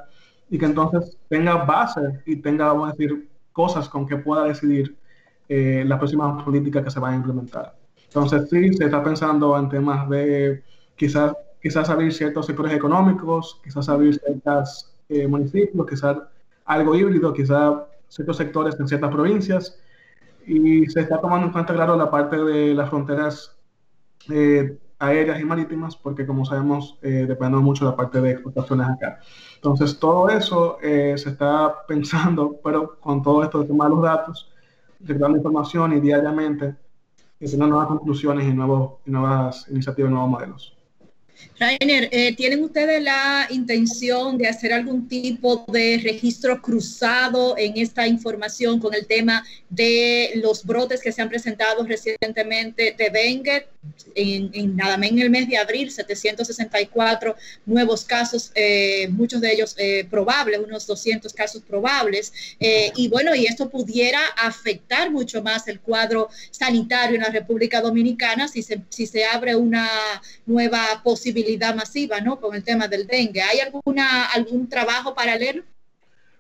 y 0.50 0.58
que 0.58 0.66
entonces 0.66 1.18
tenga 1.30 1.64
base 1.64 2.02
y 2.26 2.36
tenga, 2.36 2.74
vamos 2.74 2.90
a 2.90 2.92
decir, 2.92 3.30
cosas 3.54 3.88
con 3.88 4.06
que 4.06 4.18
pueda 4.18 4.44
decidir 4.44 4.94
eh, 5.48 5.86
las 5.88 5.98
próximas 5.98 6.44
políticas 6.44 6.84
que 6.84 6.92
se 6.92 7.00
van 7.00 7.14
a 7.14 7.16
implementar. 7.16 7.74
Entonces, 8.08 8.50
sí, 8.50 8.74
se 8.74 8.84
está 8.84 9.02
pensando 9.02 9.58
en 9.58 9.70
temas 9.70 10.10
de 10.10 10.62
quizás, 10.96 11.34
quizás 11.62 11.90
abrir 11.90 12.14
ciertos 12.14 12.46
sectores 12.46 12.74
económicos, 12.74 13.60
quizás 13.64 13.90
abrir 13.90 14.20
ciertos 14.20 14.94
eh, 15.10 15.28
municipios, 15.28 15.88
quizás 15.88 16.18
algo 16.66 16.96
híbrido, 16.96 17.34
quizás 17.34 17.76
ciertos 18.10 18.38
sectores 18.38 18.80
en 18.80 18.88
ciertas 18.88 19.12
provincias. 19.12 19.80
Y 20.46 20.86
se 20.88 21.02
está 21.02 21.20
tomando 21.20 21.48
en 21.48 21.54
cuenta, 21.54 21.74
claro, 21.74 21.96
la 21.96 22.10
parte 22.10 22.38
de 22.38 22.74
las 22.74 22.90
fronteras 22.90 23.56
eh, 24.30 24.78
aéreas 25.00 25.40
y 25.40 25.46
marítimas, 25.46 25.96
porque 25.96 26.26
como 26.26 26.46
sabemos, 26.46 26.98
eh, 27.02 27.26
depende 27.28 27.58
mucho 27.58 27.86
de 27.86 27.92
la 27.92 27.98
parte 27.98 28.22
de 28.22 28.32
exportaciones 28.32 28.88
acá. 28.88 29.20
Entonces, 29.56 30.00
todo 30.00 30.30
eso 30.30 30.78
eh, 30.82 31.16
se 31.18 31.30
está 31.32 31.74
pensando, 31.88 32.60
pero 32.64 33.00
con 33.00 33.22
todo 33.22 33.44
esto 33.44 33.62
de 33.62 33.68
tomar 33.68 33.90
los 33.90 34.02
datos, 34.02 34.52
recabando 35.02 35.38
información 35.38 35.94
y 35.94 36.00
diariamente, 36.00 36.76
tengan 37.40 37.70
nuevas 37.70 37.88
conclusiones 37.88 38.48
y, 38.48 38.54
nuevos, 38.54 38.94
y 39.06 39.12
nuevas 39.12 39.68
iniciativas, 39.70 40.12
nuevos 40.12 40.30
modelos. 40.30 40.75
Rainer, 41.60 42.10
eh, 42.12 42.36
¿tienen 42.36 42.64
ustedes 42.64 43.02
la 43.02 43.48
intención 43.50 44.38
de 44.38 44.48
hacer 44.48 44.74
algún 44.74 45.08
tipo 45.08 45.66
de 45.72 46.02
registro 46.04 46.62
cruzado 46.62 47.58
en 47.58 47.78
esta 47.78 48.08
información 48.08 48.80
con 48.80 48.94
el 48.94 49.06
tema 49.06 49.46
de 49.70 50.34
los 50.36 50.66
brotes 50.66 51.02
que 51.02 51.12
se 51.12 51.22
han 51.22 51.30
presentado 51.30 51.86
recientemente 51.86 52.96
de 52.98 53.10
dengue? 53.10 53.68
En, 54.16 54.76
nada 54.76 54.98
más 54.98 55.10
en 55.10 55.20
el 55.20 55.30
mes 55.30 55.48
de 55.48 55.58
abril, 55.58 55.92
764 55.92 57.36
nuevos 57.68 58.04
casos, 58.04 58.52
eh, 58.56 59.08
muchos 59.10 59.42
de 59.42 59.54
ellos 59.54 59.76
eh, 59.78 60.08
probables, 60.10 60.60
unos 60.60 60.88
200 60.88 61.32
casos 61.34 61.62
probables. 61.62 62.34
y 62.60 63.08
bueno, 63.10 63.36
y 63.36 63.46
esto 63.46 63.70
pudiera 63.70 64.20
afectar 64.38 65.12
mucho 65.12 65.44
más 65.44 65.68
el 65.68 65.80
cuadro 65.80 66.30
sanitario 66.50 67.16
en 67.16 67.22
la 67.22 67.30
República 67.30 67.80
Dominicana 67.80 68.48
si 68.48 68.64
se, 68.64 68.82
si 68.90 69.06
se 69.06 69.26
abre 69.26 69.56
una 69.56 69.88
nueva 70.46 71.02
posibilidad 71.04 71.25
masiva, 71.76 72.22
¿no? 72.22 72.40
Con 72.40 72.56
el 72.56 72.64
tema 72.64 72.88
del 72.88 73.08
dengue. 73.08 73.42
¿Hay 73.42 73.60
alguna, 73.60 74.26
algún 74.26 74.68
trabajo 74.68 75.14
paralelo? 75.14 75.64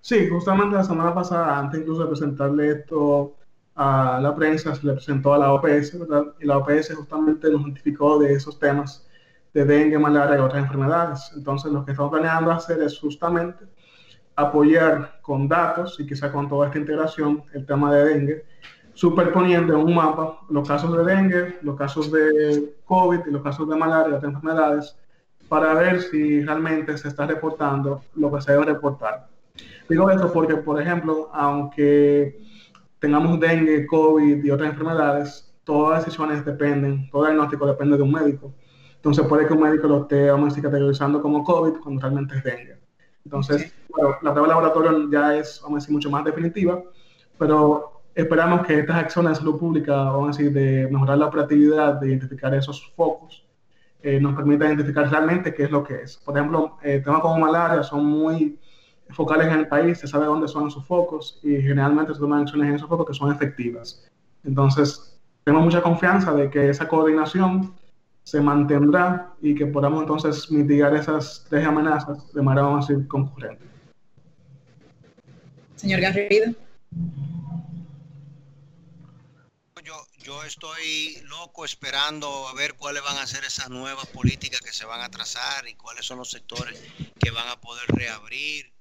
Sí, 0.02 0.28
justamente 0.30 0.76
la 0.76 0.84
semana 0.84 1.14
pasada, 1.14 1.58
antes 1.58 1.82
incluso 1.82 2.04
de 2.04 2.10
presentarle 2.10 2.72
esto 2.72 3.36
a 3.76 4.20
la 4.22 4.36
prensa, 4.36 4.76
se 4.76 4.86
le 4.86 4.94
presentó 4.94 5.34
a 5.34 5.40
la 5.40 5.54
OPS, 5.54 6.00
¿verdad? 6.00 6.26
Y 6.40 6.46
la 6.46 6.58
OPS 6.58 6.94
justamente 6.96 7.50
nos 7.50 7.66
notificó 7.66 8.20
de 8.20 8.34
esos 8.34 8.60
temas 8.60 9.08
de 9.54 9.66
dengue, 9.66 9.98
malaria 9.98 10.38
y 10.38 10.40
otras 10.40 10.64
enfermedades. 10.64 11.32
Entonces, 11.36 11.72
lo 11.72 11.84
que 11.84 11.92
estamos 11.92 12.12
planeando 12.12 12.52
hacer 12.52 12.82
es 12.82 13.00
justamente 13.00 13.66
apoyar 14.36 15.20
con 15.22 15.48
datos 15.48 16.00
y 16.00 16.06
quizá 16.06 16.32
con 16.32 16.48
toda 16.50 16.68
esta 16.68 16.78
integración 16.78 17.44
el 17.54 17.66
tema 17.66 17.94
de 17.94 18.06
dengue 18.06 18.46
superponiendo 18.96 19.74
en 19.74 19.86
un 19.86 19.94
mapa 19.94 20.40
los 20.50 20.68
casos 20.68 20.98
de 20.98 21.04
dengue, 21.04 21.60
los 21.62 21.76
casos 21.76 22.12
de 22.12 22.76
COVID 22.86 23.20
y 23.28 23.32
los 23.32 23.44
casos 23.44 23.70
de 23.70 23.76
malaria, 23.76 24.16
otras 24.16 24.34
enfermedades, 24.34 24.98
para 25.50 25.74
ver 25.76 26.02
si 26.02 26.42
realmente 26.42 26.98
se 26.98 27.10
está 27.10 27.28
reportando 27.28 28.02
lo 28.16 28.34
que 28.34 28.42
se 28.42 28.54
debe 28.54 28.66
reportar. 28.66 29.28
Digo 29.88 30.10
esto 30.10 30.32
porque, 30.34 30.56
por 30.56 30.82
ejemplo, 30.82 31.30
aunque 31.34 32.40
tengamos 33.00 33.40
dengue, 33.40 33.86
COVID 33.86 34.44
y 34.44 34.50
otras 34.50 34.72
enfermedades, 34.72 35.54
todas 35.66 35.98
las 35.98 36.06
decisiones 36.06 36.46
dependen, 36.46 37.10
todo 37.12 37.26
el 37.26 37.34
diagnóstico 37.34 37.68
depende 37.68 37.98
de 37.98 38.04
un 38.04 38.14
médico. 38.14 38.54
Entonces 38.96 39.28
puede 39.28 39.46
que 39.46 39.54
un 39.54 39.62
médico 39.62 39.88
lo 39.88 40.02
esté, 40.04 40.32
vamos 40.32 40.46
a 40.46 40.50
decir, 40.50 40.64
categorizando 40.64 41.22
como 41.22 41.44
COVID 41.44 41.80
cuando 41.84 42.02
realmente 42.02 42.38
es 42.38 42.44
dengue. 42.44 42.78
Entonces, 43.26 43.74
bueno, 43.90 44.16
la 44.22 44.32
prueba 44.32 44.48
de 44.48 44.54
laboratorio 44.54 45.12
ya 45.12 45.36
es, 45.36 45.60
vamos 45.62 45.78
a 45.78 45.80
decir, 45.82 45.94
mucho 45.94 46.10
más 46.10 46.24
definitiva, 46.24 46.82
pero 47.38 47.95
Esperamos 48.16 48.66
que 48.66 48.80
estas 48.80 48.96
acciones 48.96 49.32
de 49.32 49.36
salud 49.36 49.60
pública, 49.60 49.94
vamos 49.94 50.38
a 50.38 50.38
decir, 50.40 50.54
de 50.54 50.88
mejorar 50.90 51.18
la 51.18 51.26
operatividad, 51.26 51.96
de 51.96 52.08
identificar 52.08 52.56
esos 52.56 52.94
focos, 52.96 53.46
eh, 54.02 54.22
nos 54.22 54.34
permita 54.36 54.68
identificar 54.68 55.10
realmente 55.10 55.54
qué 55.54 55.64
es 55.64 55.72
lo 55.72 55.84
que 55.84 56.04
es. 56.04 56.16
Por 56.16 56.38
ejemplo, 56.38 56.78
eh, 56.82 57.02
temas 57.04 57.20
como 57.20 57.38
malaria 57.40 57.84
son 57.84 58.06
muy 58.06 58.58
focales 59.10 59.48
en 59.48 59.60
el 59.60 59.68
país, 59.68 59.98
se 59.98 60.08
sabe 60.08 60.28
dónde 60.28 60.48
son 60.48 60.72
sus 60.72 60.86
focos 60.86 61.42
y 61.44 61.62
generalmente 61.62 62.14
se 62.14 62.22
toman 62.22 62.44
acciones 62.44 62.70
en 62.70 62.76
esos 62.76 62.88
focos 62.88 63.06
que 63.06 63.14
son 63.14 63.34
efectivas. 63.34 64.10
Entonces, 64.46 65.20
tengo 65.44 65.60
mucha 65.60 65.82
confianza 65.82 66.34
de 66.34 66.50
que 66.50 66.70
esa 66.70 66.88
coordinación 66.88 67.74
se 68.24 68.40
mantendrá 68.40 69.34
y 69.42 69.54
que 69.56 69.66
podamos 69.66 70.02
entonces 70.02 70.50
mitigar 70.50 70.96
esas 70.96 71.46
tres 71.50 71.68
amenazas 71.68 72.32
de 72.34 72.42
manera, 72.42 72.68
vamos 72.68 72.90
a 72.90 72.94
decir, 72.94 73.08
concurrente. 73.10 73.66
Señor 75.76 76.00
Garrido 76.00 76.54
yo 80.26 80.44
estoy 80.44 81.22
loco 81.26 81.66
esperando 81.66 82.48
a 82.48 82.54
ver 82.56 82.74
cuáles 82.74 83.04
van 83.04 83.20
a 83.20 83.28
ser 83.28 83.46
esas 83.46 83.70
nuevas 83.70 84.08
políticas 84.08 84.60
que 84.60 84.74
se 84.74 84.84
van 84.84 85.02
a 85.02 85.12
trazar 85.12 85.68
y 85.68 85.76
cuáles 85.76 86.04
son 86.04 86.18
los 86.18 86.32
sectores 86.32 86.82
que 87.20 87.30
van 87.30 87.48
a 87.48 87.62
poder 87.62 87.86
reabrir. 87.90 88.74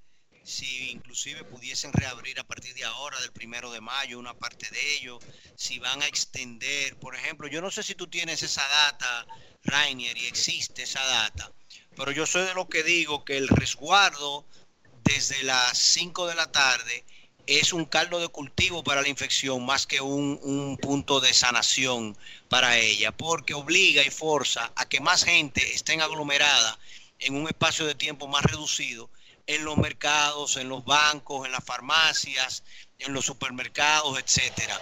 Si 0.42 0.90
inclusive 0.90 1.44
pudiesen 1.44 1.92
reabrir 1.92 2.40
a 2.40 2.44
partir 2.44 2.74
de 2.74 2.84
ahora, 2.84 3.20
del 3.20 3.32
primero 3.32 3.70
de 3.70 3.82
mayo, 3.82 4.18
una 4.18 4.32
parte 4.32 4.70
de 4.70 4.96
ellos, 4.96 5.22
si 5.54 5.78
van 5.78 6.02
a 6.02 6.06
extender, 6.06 6.96
por 6.96 7.14
ejemplo, 7.14 7.46
yo 7.46 7.60
no 7.60 7.70
sé 7.70 7.82
si 7.82 7.94
tú 7.94 8.06
tienes 8.06 8.42
esa 8.42 8.66
data, 8.66 9.26
Rainier, 9.64 10.16
y 10.16 10.26
existe 10.26 10.84
esa 10.84 11.04
data, 11.04 11.52
pero 11.94 12.10
yo 12.10 12.26
soy 12.26 12.46
de 12.46 12.54
lo 12.54 12.68
que 12.70 12.82
digo 12.82 13.24
que 13.24 13.36
el 13.36 13.48
resguardo 13.48 14.46
desde 15.02 15.42
las 15.42 15.76
5 15.76 16.26
de 16.26 16.34
la 16.36 16.50
tarde 16.50 17.04
es 17.46 17.72
un 17.72 17.84
caldo 17.84 18.18
de 18.20 18.28
cultivo 18.28 18.82
para 18.82 19.02
la 19.02 19.08
infección 19.08 19.64
más 19.64 19.86
que 19.86 20.00
un, 20.00 20.78
punto 20.80 21.20
de 21.20 21.32
sanación 21.34 22.16
para 22.48 22.78
ella, 22.78 23.12
porque 23.12 23.54
obliga 23.54 24.02
y 24.02 24.10
forza 24.10 24.72
a 24.76 24.88
que 24.88 25.00
más 25.00 25.24
gente 25.24 25.74
esté 25.74 26.00
aglomerada 26.00 26.78
en 27.18 27.36
un 27.36 27.46
espacio 27.46 27.86
de 27.86 27.94
tiempo 27.94 28.28
más 28.28 28.42
reducido 28.42 29.10
en 29.46 29.64
los 29.64 29.76
mercados, 29.76 30.56
en 30.56 30.68
los 30.68 30.84
bancos, 30.84 31.46
en 31.46 31.52
las 31.52 31.64
farmacias, 31.64 32.64
en 32.98 33.12
los 33.12 33.24
supermercados, 33.24 34.18
etcétera 34.18 34.80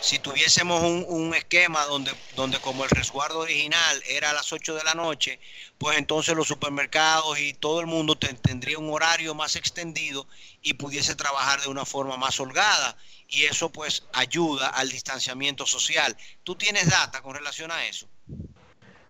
si 0.00 0.18
tuviésemos 0.18 0.82
un, 0.82 1.34
esquema 1.34 1.84
donde, 1.86 2.12
donde 2.36 2.58
como 2.58 2.84
el 2.84 2.90
resguardo 2.90 3.40
original 3.40 4.02
era 4.08 4.30
a 4.30 4.32
las 4.32 4.52
8 4.52 4.74
de 4.74 4.84
la 4.84 4.94
noche, 4.94 5.40
pues 5.76 5.98
entonces 5.98 6.36
los 6.36 6.48
supermercados 6.48 7.38
y 7.38 7.54
todo 7.54 7.80
el 7.80 7.86
mundo 7.86 8.16
tendría 8.16 8.78
un 8.78 8.92
horario 8.92 9.34
más 9.34 9.56
extendido 9.56 10.26
y 10.62 10.74
pudiese 10.74 11.14
trabajar 11.14 11.60
de 11.60 11.68
una 11.68 11.84
forma 11.84 12.16
más 12.16 12.38
holgada. 12.40 12.96
Y 13.28 13.44
eso 13.44 13.70
pues 13.70 14.06
ayuda 14.12 14.68
al 14.68 14.88
distanciamiento 14.88 15.66
social. 15.66 16.16
¿Tú 16.44 16.54
tienes 16.54 16.90
data 16.90 17.20
con 17.20 17.34
relación 17.34 17.70
a 17.70 17.84
eso? 17.86 18.06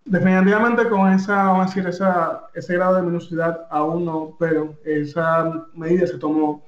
Definitivamente 0.05 0.89
con 0.89 1.13
esa, 1.13 1.37
vamos 1.37 1.67
a 1.67 1.69
decir, 1.69 1.87
esa, 1.87 2.49
ese 2.55 2.75
grado 2.75 2.97
de 2.97 3.03
minusidad 3.03 3.67
aún 3.71 4.07
no, 4.07 4.37
pero 4.39 4.75
esa 4.85 5.69
medida 5.75 6.07
se 6.07 6.17
tomó 6.17 6.67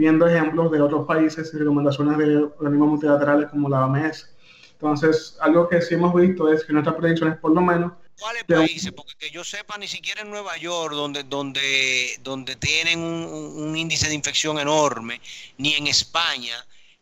viendo 0.00 0.26
ejemplos 0.26 0.72
de 0.72 0.80
otros 0.80 1.06
países 1.06 1.52
y 1.52 1.58
recomendaciones 1.58 2.16
de 2.16 2.36
organismos 2.36 2.88
multilaterales 2.88 3.50
como 3.50 3.68
la 3.68 3.84
OMS. 3.84 4.30
Entonces, 4.72 5.36
algo 5.42 5.68
que 5.68 5.82
sí 5.82 5.92
hemos 5.92 6.14
visto 6.14 6.50
es 6.50 6.64
que 6.64 6.72
nuestras 6.72 6.96
predicciones, 6.96 7.36
por 7.38 7.52
lo 7.52 7.60
menos... 7.60 7.92
¿Cuáles 8.18 8.44
países? 8.44 8.92
Porque 8.92 9.12
que 9.18 9.30
yo 9.30 9.44
sepa, 9.44 9.76
ni 9.76 9.86
siquiera 9.86 10.22
en 10.22 10.30
Nueva 10.30 10.56
York, 10.56 10.94
donde, 10.94 11.22
donde, 11.24 12.18
donde 12.22 12.56
tienen 12.56 13.00
un, 13.00 13.76
índice 13.76 14.08
de 14.08 14.14
infección 14.14 14.58
enorme, 14.58 15.20
ni 15.58 15.74
en 15.74 15.86
España, 15.86 16.56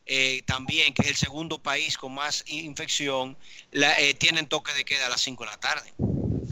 eh, 0.05 0.43
también, 0.45 0.93
que 0.93 1.03
es 1.03 1.09
el 1.09 1.17
segundo 1.17 1.59
país 1.59 1.97
con 1.97 2.13
más 2.15 2.45
infección, 2.49 3.37
la, 3.71 3.97
eh, 4.01 4.15
tienen 4.15 4.49
toque 4.49 4.73
de 4.75 4.85
queda 4.85 5.07
a 5.07 5.11
las 5.11 5.21
5 5.21 5.45
de 5.45 5.51
la 5.51 5.61
tarde. 5.61 5.93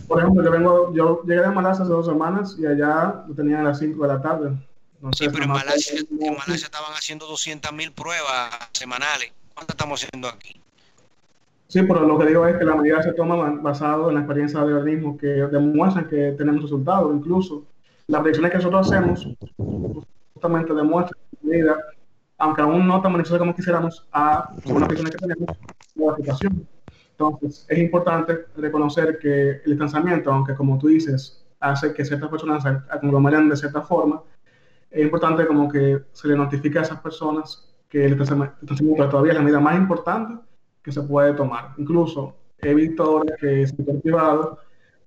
Por 0.07 0.21
ejemplo, 0.21 0.45
yo, 0.45 0.51
vengo, 0.53 0.95
yo 0.95 1.23
llegué 1.25 1.41
de 1.41 1.49
Malasia 1.49 1.83
hace 1.83 1.93
dos 1.93 2.07
semanas 2.07 2.55
y 2.57 2.67
allá 2.67 3.25
lo 3.27 3.35
tenían 3.35 3.61
a 3.61 3.71
las 3.71 3.81
5 3.81 4.01
de 4.01 4.09
la 4.09 4.23
tarde 4.23 4.57
sí, 5.13 5.27
pero 5.31 5.45
en 5.45 5.51
Malasia, 5.51 5.97
estaban 6.55 6.93
haciendo 6.93 7.27
200 7.27 7.73
mil 7.73 7.93
pruebas 7.93 8.51
semanales. 8.73 9.33
¿Cuántas 9.55 9.75
estamos 9.75 10.03
haciendo 10.03 10.29
aquí? 10.29 10.61
Sí, 11.69 11.83
pero 11.83 12.07
lo 12.07 12.19
que 12.19 12.27
digo 12.27 12.47
es 12.47 12.57
que 12.57 12.65
la 12.65 12.77
medida 12.77 13.03
se 13.03 13.13
toma 13.13 13.51
basado 13.61 14.09
en 14.09 14.15
la 14.15 14.21
experiencia 14.21 14.61
de 14.61 14.75
organismos 14.75 15.19
que 15.19 15.27
demuestran 15.27 16.09
que 16.09 16.35
tenemos 16.39 16.63
resultados. 16.63 17.15
Incluso 17.15 17.65
las 18.07 18.21
predicciones 18.21 18.53
que 18.53 18.59
nosotros 18.59 18.87
hacemos 18.87 19.29
justamente 20.35 20.75
demuestran 20.75 21.21
que 21.31 21.47
medida, 21.47 21.77
aunque 22.39 22.63
aún 22.63 22.87
no 22.87 23.01
tan 23.03 23.13
beneficiosa 23.13 23.41
como 23.41 23.55
quisiéramos, 23.55 24.07
a 24.13 24.51
una 24.67 24.87
predicciones 24.87 25.17
que 25.17 25.27
tenemos, 25.27 25.57
la 25.97 26.13
aplicación. 26.13 26.69
Entonces, 27.19 27.67
es 27.69 27.79
importante 27.79 28.45
reconocer 28.57 29.19
que 29.19 29.63
el 29.65 29.71
distanciamiento, 29.71 30.31
aunque 30.31 30.55
como 30.55 30.79
tú 30.79 30.89
dices, 30.89 31.43
hace 31.61 31.95
que 31.95 32.05
ciertas 32.05 32.29
personas 32.29 32.63
se 32.63 32.69
aglomeren 32.69 33.49
de 33.49 33.57
cierta 33.57 33.83
forma, 33.83 34.23
es 34.97 35.03
importante 35.03 35.47
como 35.47 35.71
que 35.71 36.05
se 36.13 36.29
le 36.29 36.37
notifique 36.37 36.79
a 36.79 36.83
esas 36.83 37.01
personas 37.01 37.69
que 37.87 38.07
el 38.07 38.19
distanciamiento 38.19 39.09
todavía 39.11 39.33
es 39.33 39.39
la 39.39 39.45
medida 39.45 39.61
más 39.61 39.77
importante 39.77 40.41
que 40.83 40.91
se 40.91 41.03
puede 41.03 41.35
tomar. 41.35 41.75
Incluso 41.77 42.35
he 42.59 42.73
visto 42.73 43.03
ahora 43.03 43.37
que 43.39 43.61
el 43.61 43.69
sector 43.69 44.01
privado 44.01 44.59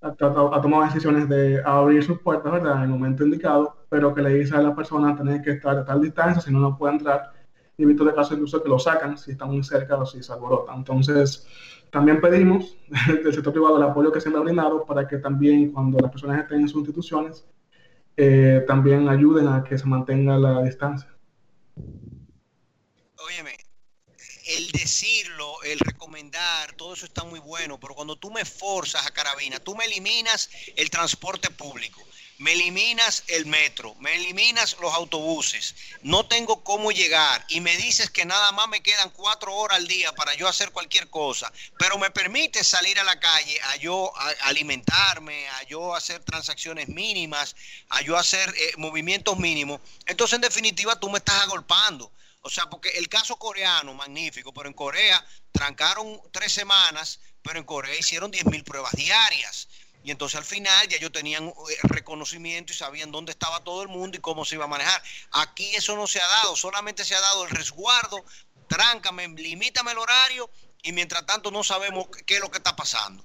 ha, 0.02 0.12
tomado 0.14 0.84
decisiones 0.84 1.28
de 1.28 1.62
abrir 1.66 2.04
sus 2.04 2.20
puertas, 2.20 2.52
¿verdad?, 2.52 2.78
en 2.78 2.84
el 2.84 2.90
momento 2.90 3.24
indicado, 3.24 3.78
pero 3.90 4.14
que 4.14 4.22
le 4.22 4.36
dice 4.36 4.56
a 4.56 4.62
la 4.62 4.76
persona 4.76 5.16
tener 5.16 5.42
que 5.42 5.52
estar 5.52 5.76
a 5.76 5.84
tal 5.84 6.02
distancia, 6.02 6.40
si 6.40 6.54
no, 6.54 6.60
no 6.60 6.78
puede 6.78 6.94
entrar. 6.94 7.34
He 7.76 7.86
visto 7.86 8.06
de 8.06 8.14
casos 8.14 8.34
incluso 8.34 8.62
que 8.62 8.70
lo 8.70 8.78
sacan 8.78 9.18
si 9.18 9.32
está 9.32 9.46
muy 9.46 9.64
cerca 9.64 9.98
o 9.98 10.06
si 10.06 10.22
se 10.22 10.32
alborota. 10.32 10.72
Entonces, 10.76 11.48
también 11.90 12.22
pedimos 12.22 12.78
del 13.24 13.34
sector 13.34 13.54
privado 13.54 13.78
el 13.78 13.84
apoyo 13.84 14.12
que 14.12 14.22
se 14.22 14.30
ha 14.30 14.40
brindado 14.40 14.86
para 14.86 15.08
que 15.08 15.18
también 15.18 15.72
cuando 15.72 15.98
las 15.98 16.12
personas 16.12 16.44
estén 16.44 16.62
en 16.62 16.68
sus 16.68 16.82
instituciones, 16.82 17.48
eh, 18.18 18.64
también 18.68 19.08
ayuden 19.08 19.48
a 19.48 19.64
que 19.64 19.78
se 19.78 19.86
mantenga 19.86 20.38
la 20.38 20.62
distancia. 20.64 21.10
Óyeme, 23.18 23.56
el 24.48 24.72
decirlo, 24.72 25.62
el 25.64 25.80
recomendar, 25.80 26.74
todo 26.74 26.94
eso 26.94 27.06
está 27.06 27.24
muy 27.24 27.40
bueno, 27.40 27.80
pero 27.80 27.94
cuando 27.94 28.16
tú 28.16 28.32
me 28.32 28.46
forzas 28.46 29.06
a 29.06 29.12
carabina, 29.12 29.60
tú 29.60 29.76
me 29.76 29.86
eliminas 29.86 30.50
el 30.76 30.90
transporte 30.90 31.50
público 31.52 32.02
me 32.40 32.54
eliminas 32.54 33.24
el 33.28 33.46
metro, 33.46 33.96
me 34.00 34.16
eliminas 34.16 34.78
los 34.80 34.94
autobuses, 34.94 35.76
no 36.04 36.26
tengo 36.26 36.64
cómo 36.64 36.92
llegar 36.92 37.46
y 37.50 37.60
me 37.60 37.76
dices 37.76 38.10
que 38.10 38.26
nada 38.26 38.54
más 38.54 38.70
me 38.70 38.82
quedan 38.82 39.10
cuatro 39.10 39.54
horas 39.54 39.78
al 39.78 39.88
día 39.88 40.14
para 40.14 40.34
yo 40.36 40.48
hacer 40.48 40.72
cualquier 40.72 41.10
cosa, 41.10 41.52
pero 41.78 41.98
me 41.98 42.10
permite 42.12 42.64
salir 42.64 42.98
a 42.98 43.04
la 43.04 43.20
calle 43.20 43.60
a 43.62 43.76
yo 43.76 44.12
alimentarme, 44.44 45.50
a 45.50 45.64
yo 45.64 45.94
hacer 45.94 46.24
transacciones 46.24 46.88
mínimas, 46.88 47.58
a 47.90 48.02
yo 48.02 48.18
hacer 48.18 48.54
eh, 48.58 48.72
movimientos 48.78 49.38
mínimos, 49.38 49.82
entonces 50.06 50.36
en 50.36 50.42
definitiva 50.42 50.98
tú 50.98 51.10
me 51.10 51.18
estás 51.20 51.42
agolpando. 51.42 52.12
O 52.42 52.50
sea, 52.50 52.70
porque 52.70 52.90
el 52.92 53.10
caso 53.10 53.36
coreano, 53.36 53.94
magnífico, 53.94 54.54
pero 54.54 54.70
en 54.70 54.74
Corea 54.74 55.26
trancaron 55.52 56.22
tres 56.32 56.54
semanas, 56.54 57.20
pero 57.42 57.60
en 57.60 57.66
Corea 57.66 57.98
hicieron 58.00 58.32
10.000 58.32 58.64
pruebas 58.64 58.94
diarias. 58.94 59.68
Y 60.04 60.12
entonces 60.12 60.38
al 60.38 60.46
final 60.46 60.88
ya 60.88 60.98
ellos 60.98 61.12
tenían 61.12 61.48
eh, 61.48 61.54
reconocimiento 61.84 62.72
y 62.72 62.76
sabían 62.76 63.12
dónde 63.12 63.32
estaba 63.32 63.64
todo 63.64 63.84
el 63.84 63.90
mundo 63.90 64.18
y 64.18 64.22
cómo 64.22 64.46
se 64.46 64.56
iba 64.56 64.66
a 64.66 64.68
manejar. 64.68 65.02
Aquí 65.32 65.76
eso 65.76 65.96
no 65.96 66.08
se 66.08 66.20
ha 66.20 66.28
dado, 66.28 66.56
solamente 66.56 67.04
se 67.04 67.16
ha 67.16 67.22
dado 67.22 67.46
el 67.46 67.52
resguardo, 67.52 68.24
tráncame, 68.68 69.28
limítame 69.28 69.92
el 69.92 69.98
horario 69.98 70.50
y 70.84 70.94
mientras 70.94 71.26
tanto 71.26 71.52
no 71.52 71.64
sabemos 71.64 72.08
qué 72.26 72.36
es 72.36 72.42
lo 72.42 72.50
que 72.50 72.58
está 72.58 72.76
pasando. 72.76 73.24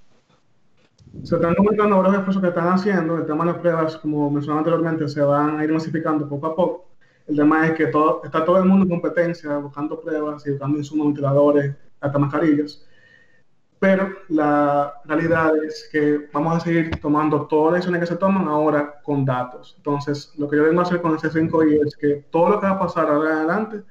Se 1.23 1.37
están 1.37 1.55
comentando 1.55 1.95
ahora 1.95 2.09
los 2.09 2.19
esfuerzos 2.19 2.43
que 2.43 2.49
están 2.49 2.69
haciendo, 2.73 3.19
el 3.19 3.27
tema 3.27 3.45
de 3.45 3.53
las 3.53 3.61
pruebas, 3.61 3.97
como 3.99 4.29
mencionaba 4.31 4.61
anteriormente, 4.61 5.09
se 5.09 5.21
van 5.21 5.61
a 5.61 5.65
ir 5.65 5.71
masificando 5.71 6.29
poco 6.29 6.47
a 6.49 6.57
poco. 6.57 6.89
El 7.29 7.37
tema 7.37 7.69
es 7.69 7.75
que 7.77 7.87
todo, 7.87 8.23
está 8.25 8.45
todo 8.45 8.59
el 8.59 8.65
mundo 8.65 8.83
en 8.83 8.91
competencia, 8.91 9.57
buscando 9.59 10.01
pruebas 10.01 10.45
y 10.45 10.51
buscando 10.51 10.77
insumos, 10.77 11.07
ventiladores, 11.07 11.77
hasta 12.01 12.19
mascarillas 12.19 12.85
pero 13.79 14.09
la 14.29 14.95
realidad 15.05 15.53
es 15.65 15.89
que 15.93 16.29
vamos 16.33 16.57
a 16.57 16.61
seguir 16.61 16.99
tomando 17.01 17.47
todas 17.47 17.73
las 17.73 17.81
decisiones 17.81 18.01
que 18.01 18.15
se 18.15 18.19
toman 18.19 18.49
ahora 18.49 19.01
con 19.03 19.25
datos. 19.25 19.75
Entonces, 19.77 20.33
lo 20.37 20.49
que 20.49 20.57
yo 20.57 20.65
vengo 20.65 20.81
a 20.81 20.85
hacer 20.85 21.03
con 21.03 21.15
ese 21.15 21.29
5i 21.31 21.87
es 21.87 21.97
que 21.97 22.25
todo 22.31 22.51
lo 22.51 22.61
que 22.61 22.67
va 22.67 22.73
a 22.73 22.79
pasar 22.79 23.09
ahora 23.09 23.33
en 23.33 23.37
adelante 23.39 23.83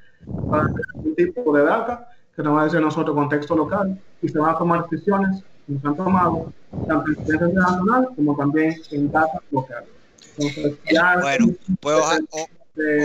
va 0.51 0.61
a 0.61 0.67
ser 0.67 0.85
un 0.95 1.15
tipo 1.15 1.55
de 1.55 1.63
data 1.63 2.09
que 2.35 2.41
nos 2.41 2.55
va 2.55 2.61
a 2.61 2.65
decir 2.65 2.81
nosotros 2.81 3.15
contexto 3.15 3.55
local 3.55 3.99
y 4.21 4.29
se 4.29 4.39
van 4.39 4.55
a 4.55 4.57
tomar 4.57 4.89
decisiones 4.89 5.43
que 5.67 5.79
se 5.79 5.87
han 5.87 5.95
tomado 5.95 6.51
tanto 6.87 7.11
en 7.11 7.15
el 7.15 7.33
internacional 7.33 8.09
como 8.15 8.35
también 8.35 8.81
en 8.91 9.11
data 9.11 9.39
local. 9.51 9.85
Entonces, 10.37 10.77
ya 10.91 11.19
bueno, 11.21 11.47
pues 11.79 11.95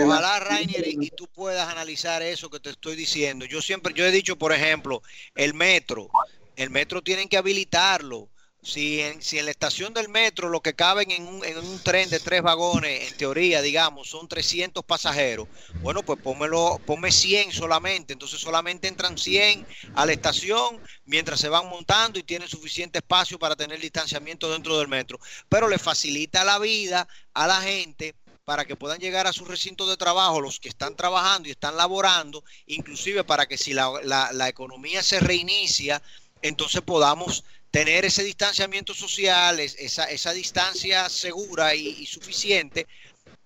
ojalá, 0.03 0.39
Rainer, 0.39 0.87
y 0.87 1.11
tú 1.11 1.27
puedas 1.27 1.69
analizar 1.69 2.23
eso 2.23 2.49
que 2.49 2.59
te 2.59 2.71
estoy 2.71 2.95
diciendo. 2.95 3.45
Yo 3.45 3.61
siempre, 3.61 3.93
yo 3.93 4.05
he 4.05 4.11
dicho, 4.11 4.35
por 4.35 4.51
ejemplo, 4.51 5.03
el 5.35 5.53
metro 5.53 6.09
el 6.59 6.69
metro 6.69 7.01
tienen 7.01 7.29
que 7.29 7.37
habilitarlo. 7.37 8.29
Si 8.61 8.99
en, 8.99 9.21
si 9.21 9.39
en 9.39 9.45
la 9.45 9.51
estación 9.51 9.93
del 9.93 10.09
metro 10.09 10.49
lo 10.49 10.59
que 10.59 10.73
caben 10.73 11.09
en 11.11 11.25
un, 11.25 11.45
en 11.45 11.57
un 11.57 11.81
tren 11.81 12.09
de 12.09 12.19
tres 12.19 12.41
vagones, 12.41 13.09
en 13.09 13.17
teoría, 13.17 13.61
digamos, 13.61 14.09
son 14.09 14.27
300 14.27 14.83
pasajeros, 14.83 15.47
bueno, 15.75 16.03
pues 16.03 16.19
pónmelo, 16.21 16.81
ponme 16.85 17.13
100 17.13 17.53
solamente. 17.53 18.11
Entonces 18.11 18.41
solamente 18.41 18.89
entran 18.89 19.17
100 19.17 19.65
a 19.95 20.05
la 20.05 20.11
estación 20.11 20.81
mientras 21.05 21.39
se 21.39 21.47
van 21.47 21.69
montando 21.69 22.19
y 22.19 22.23
tienen 22.23 22.49
suficiente 22.49 22.97
espacio 22.97 23.39
para 23.39 23.55
tener 23.55 23.79
distanciamiento 23.79 24.51
dentro 24.51 24.77
del 24.77 24.89
metro. 24.89 25.17
Pero 25.47 25.69
le 25.69 25.79
facilita 25.79 26.43
la 26.43 26.59
vida 26.59 27.07
a 27.33 27.47
la 27.47 27.61
gente 27.61 28.15
para 28.43 28.65
que 28.65 28.75
puedan 28.75 28.99
llegar 28.99 29.27
a 29.27 29.31
su 29.31 29.45
recinto 29.45 29.87
de 29.87 29.95
trabajo 29.95 30.41
los 30.41 30.59
que 30.59 30.69
están 30.69 30.97
trabajando 30.97 31.47
y 31.47 31.51
están 31.51 31.77
laborando, 31.77 32.43
inclusive 32.65 33.23
para 33.23 33.45
que 33.45 33.57
si 33.57 33.73
la, 33.73 33.89
la, 34.03 34.33
la 34.33 34.49
economía 34.49 35.03
se 35.03 35.19
reinicia, 35.19 36.01
entonces 36.41 36.81
podamos 36.81 37.43
tener 37.71 38.05
ese 38.05 38.23
distanciamiento 38.23 38.93
social, 38.93 39.59
esa, 39.59 40.05
esa 40.05 40.33
distancia 40.33 41.07
segura 41.09 41.75
y, 41.75 42.05
suficiente, 42.05 42.87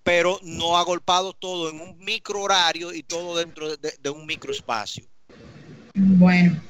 pero 0.02 0.38
no 0.42 0.76
agolpado 0.76 1.32
todo 1.32 1.70
en 1.70 1.80
un 1.80 1.98
micro 1.98 2.42
horario 2.42 2.92
y 2.92 3.02
todo 3.02 3.36
dentro 3.36 3.76
de, 3.76 3.94
de 4.00 4.10
un 4.10 4.26
microespacio. 4.26 5.04
Bueno, 5.94 6.60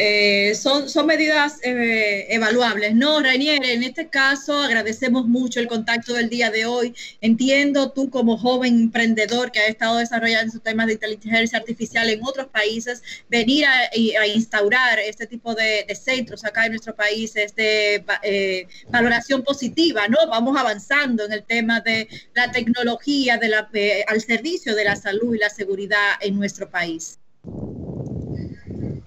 eh, 0.00 0.54
son, 0.54 0.88
son 0.88 1.06
medidas 1.06 1.58
eh, 1.64 2.26
evaluables, 2.30 2.94
¿no, 2.94 3.20
Rainier? 3.20 3.64
En 3.64 3.82
este 3.82 4.08
caso, 4.08 4.56
agradecemos 4.56 5.26
mucho 5.26 5.58
el 5.58 5.66
contacto 5.66 6.14
del 6.14 6.28
día 6.28 6.52
de 6.52 6.66
hoy. 6.66 6.94
Entiendo 7.20 7.90
tú 7.90 8.08
como 8.08 8.38
joven 8.38 8.78
emprendedor 8.78 9.50
que 9.50 9.58
ha 9.58 9.66
estado 9.66 9.96
desarrollando 9.96 10.52
sus 10.52 10.62
temas 10.62 10.86
de 10.86 10.92
inteligencia 10.92 11.58
artificial 11.58 12.08
en 12.08 12.22
otros 12.22 12.46
países, 12.46 13.02
venir 13.28 13.66
a, 13.66 14.26
instaurar 14.28 15.00
este 15.00 15.26
tipo 15.26 15.54
de, 15.56 15.84
centros 16.00 16.44
acá 16.44 16.66
en 16.66 16.72
nuestro 16.72 16.94
país 16.94 17.34
es 17.34 17.56
de 17.56 18.04
eh, 18.22 18.68
valoración 18.88 19.42
positiva, 19.42 20.06
¿no? 20.06 20.18
Vamos 20.28 20.56
avanzando 20.56 21.24
en 21.24 21.32
el 21.32 21.42
tema 21.42 21.80
de 21.80 22.08
la 22.34 22.52
tecnología 22.52 23.36
de 23.36 23.48
la, 23.48 23.68
al 24.06 24.20
servicio 24.20 24.76
de 24.76 24.84
la 24.84 24.94
salud 24.94 25.34
y 25.34 25.38
la 25.38 25.50
seguridad 25.50 26.12
en 26.20 26.36
nuestro 26.36 26.70
país. 26.70 27.18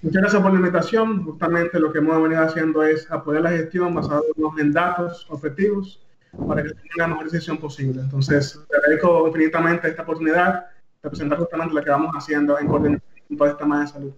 Muchas 0.01 0.21
gracias 0.21 0.41
por 0.41 0.51
la 0.51 0.59
invitación. 0.59 1.23
Justamente 1.23 1.79
lo 1.79 1.91
que 1.91 1.99
hemos 1.99 2.21
venido 2.21 2.41
haciendo 2.41 2.83
es 2.83 3.09
apoyar 3.11 3.43
la 3.43 3.51
gestión 3.51 3.93
basada 3.93 4.21
en 4.57 4.71
datos 4.71 5.27
objetivos 5.29 6.01
para 6.47 6.63
que 6.63 6.69
tenga 6.69 6.87
la 6.97 7.07
mejor 7.07 7.29
decisión 7.29 7.57
posible. 7.57 8.01
Entonces, 8.01 8.59
te 8.67 8.77
agradezco 8.77 9.27
infinitamente 9.27 9.89
esta 9.89 10.01
oportunidad 10.01 10.65
de 11.03 11.09
presentar 11.09 11.37
justamente 11.37 11.75
lo 11.75 11.83
que 11.83 11.89
vamos 11.89 12.11
haciendo 12.15 12.57
en 12.57 12.67
coordinación 12.67 13.11
con 13.27 13.37
todo 13.37 13.47
este 13.49 13.59
tema 13.59 13.81
de 13.81 13.87
salud. 13.87 14.13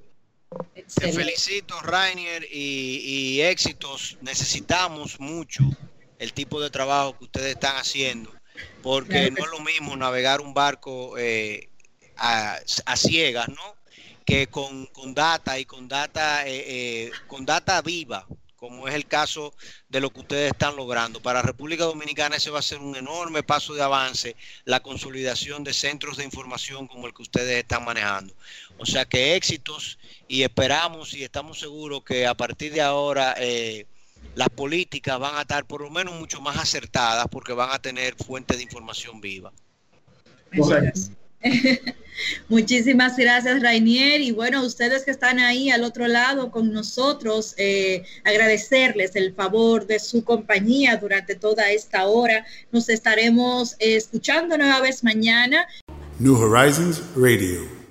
Te 0.73 1.11
felicito, 1.11 1.75
Rainier, 1.81 2.45
y, 2.49 3.41
éxitos. 3.41 4.17
Necesitamos 4.21 5.19
mucho 5.19 5.63
el 6.19 6.31
tipo 6.31 6.61
de 6.61 6.69
trabajo 6.69 7.17
que 7.17 7.25
ustedes 7.25 7.53
están 7.55 7.75
haciendo, 7.75 8.31
porque 8.81 9.31
no 9.31 9.43
es 9.43 9.51
lo 9.51 9.59
mismo 9.59 9.97
navegar 9.97 10.39
un 10.39 10.53
barco 10.53 11.17
eh, 11.17 11.69
a, 12.15 12.57
a 12.85 12.95
ciegas, 12.95 13.49
¿no? 13.49 13.82
Que 14.25 14.47
con, 14.47 14.87
data 15.13 15.59
y 15.59 15.65
con 15.65 15.87
data, 15.87 16.47
eh, 16.47 16.63
eh, 16.67 17.11
con 17.27 17.45
data 17.45 17.81
viva, 17.81 18.25
como 18.63 18.87
es 18.87 18.95
el 18.95 19.05
caso 19.05 19.53
de 19.89 19.99
lo 19.99 20.09
que 20.09 20.21
ustedes 20.21 20.51
están 20.53 20.77
logrando. 20.77 21.21
Para 21.21 21.41
República 21.41 21.83
Dominicana 21.83 22.37
ese 22.37 22.49
va 22.49 22.59
a 22.59 22.61
ser 22.61 22.79
un 22.79 22.95
enorme 22.95 23.43
paso 23.43 23.73
de 23.73 23.83
avance, 23.83 24.37
la 24.63 24.81
consolidación 24.81 25.65
de 25.65 25.73
centros 25.73 26.15
de 26.15 26.23
información 26.23 26.87
como 26.87 27.07
el 27.07 27.13
que 27.13 27.23
ustedes 27.23 27.57
están 27.57 27.83
manejando. 27.83 28.33
O 28.77 28.85
sea 28.85 29.03
que 29.03 29.35
éxitos 29.35 29.99
y 30.29 30.43
esperamos 30.43 31.13
y 31.13 31.23
estamos 31.23 31.59
seguros 31.59 32.03
que 32.05 32.25
a 32.25 32.35
partir 32.35 32.71
de 32.71 32.81
ahora 32.81 33.35
eh, 33.37 33.85
las 34.35 34.49
políticas 34.49 35.19
van 35.19 35.35
a 35.35 35.41
estar 35.41 35.65
por 35.65 35.81
lo 35.81 35.89
menos 35.89 36.13
mucho 36.15 36.39
más 36.39 36.57
acertadas 36.57 37.27
porque 37.29 37.51
van 37.51 37.71
a 37.71 37.79
tener 37.79 38.15
fuentes 38.15 38.57
de 38.57 38.63
información 38.63 39.19
viva. 39.19 39.51
Muchísimas 42.49 43.17
gracias, 43.17 43.61
Rainier. 43.61 44.21
Y 44.21 44.31
bueno, 44.31 44.63
ustedes 44.63 45.03
que 45.03 45.11
están 45.11 45.39
ahí 45.39 45.69
al 45.69 45.83
otro 45.83 46.07
lado 46.07 46.51
con 46.51 46.71
nosotros, 46.71 47.53
eh, 47.57 48.03
agradecerles 48.23 49.15
el 49.15 49.33
favor 49.33 49.85
de 49.87 49.99
su 49.99 50.23
compañía 50.23 50.97
durante 50.97 51.35
toda 51.35 51.71
esta 51.71 52.05
hora. 52.05 52.45
Nos 52.71 52.89
estaremos 52.89 53.75
escuchando 53.79 54.57
nueva 54.57 54.81
vez 54.81 55.03
mañana. 55.03 55.67
New 56.19 56.35
Horizons 56.35 57.01
Radio. 57.15 57.82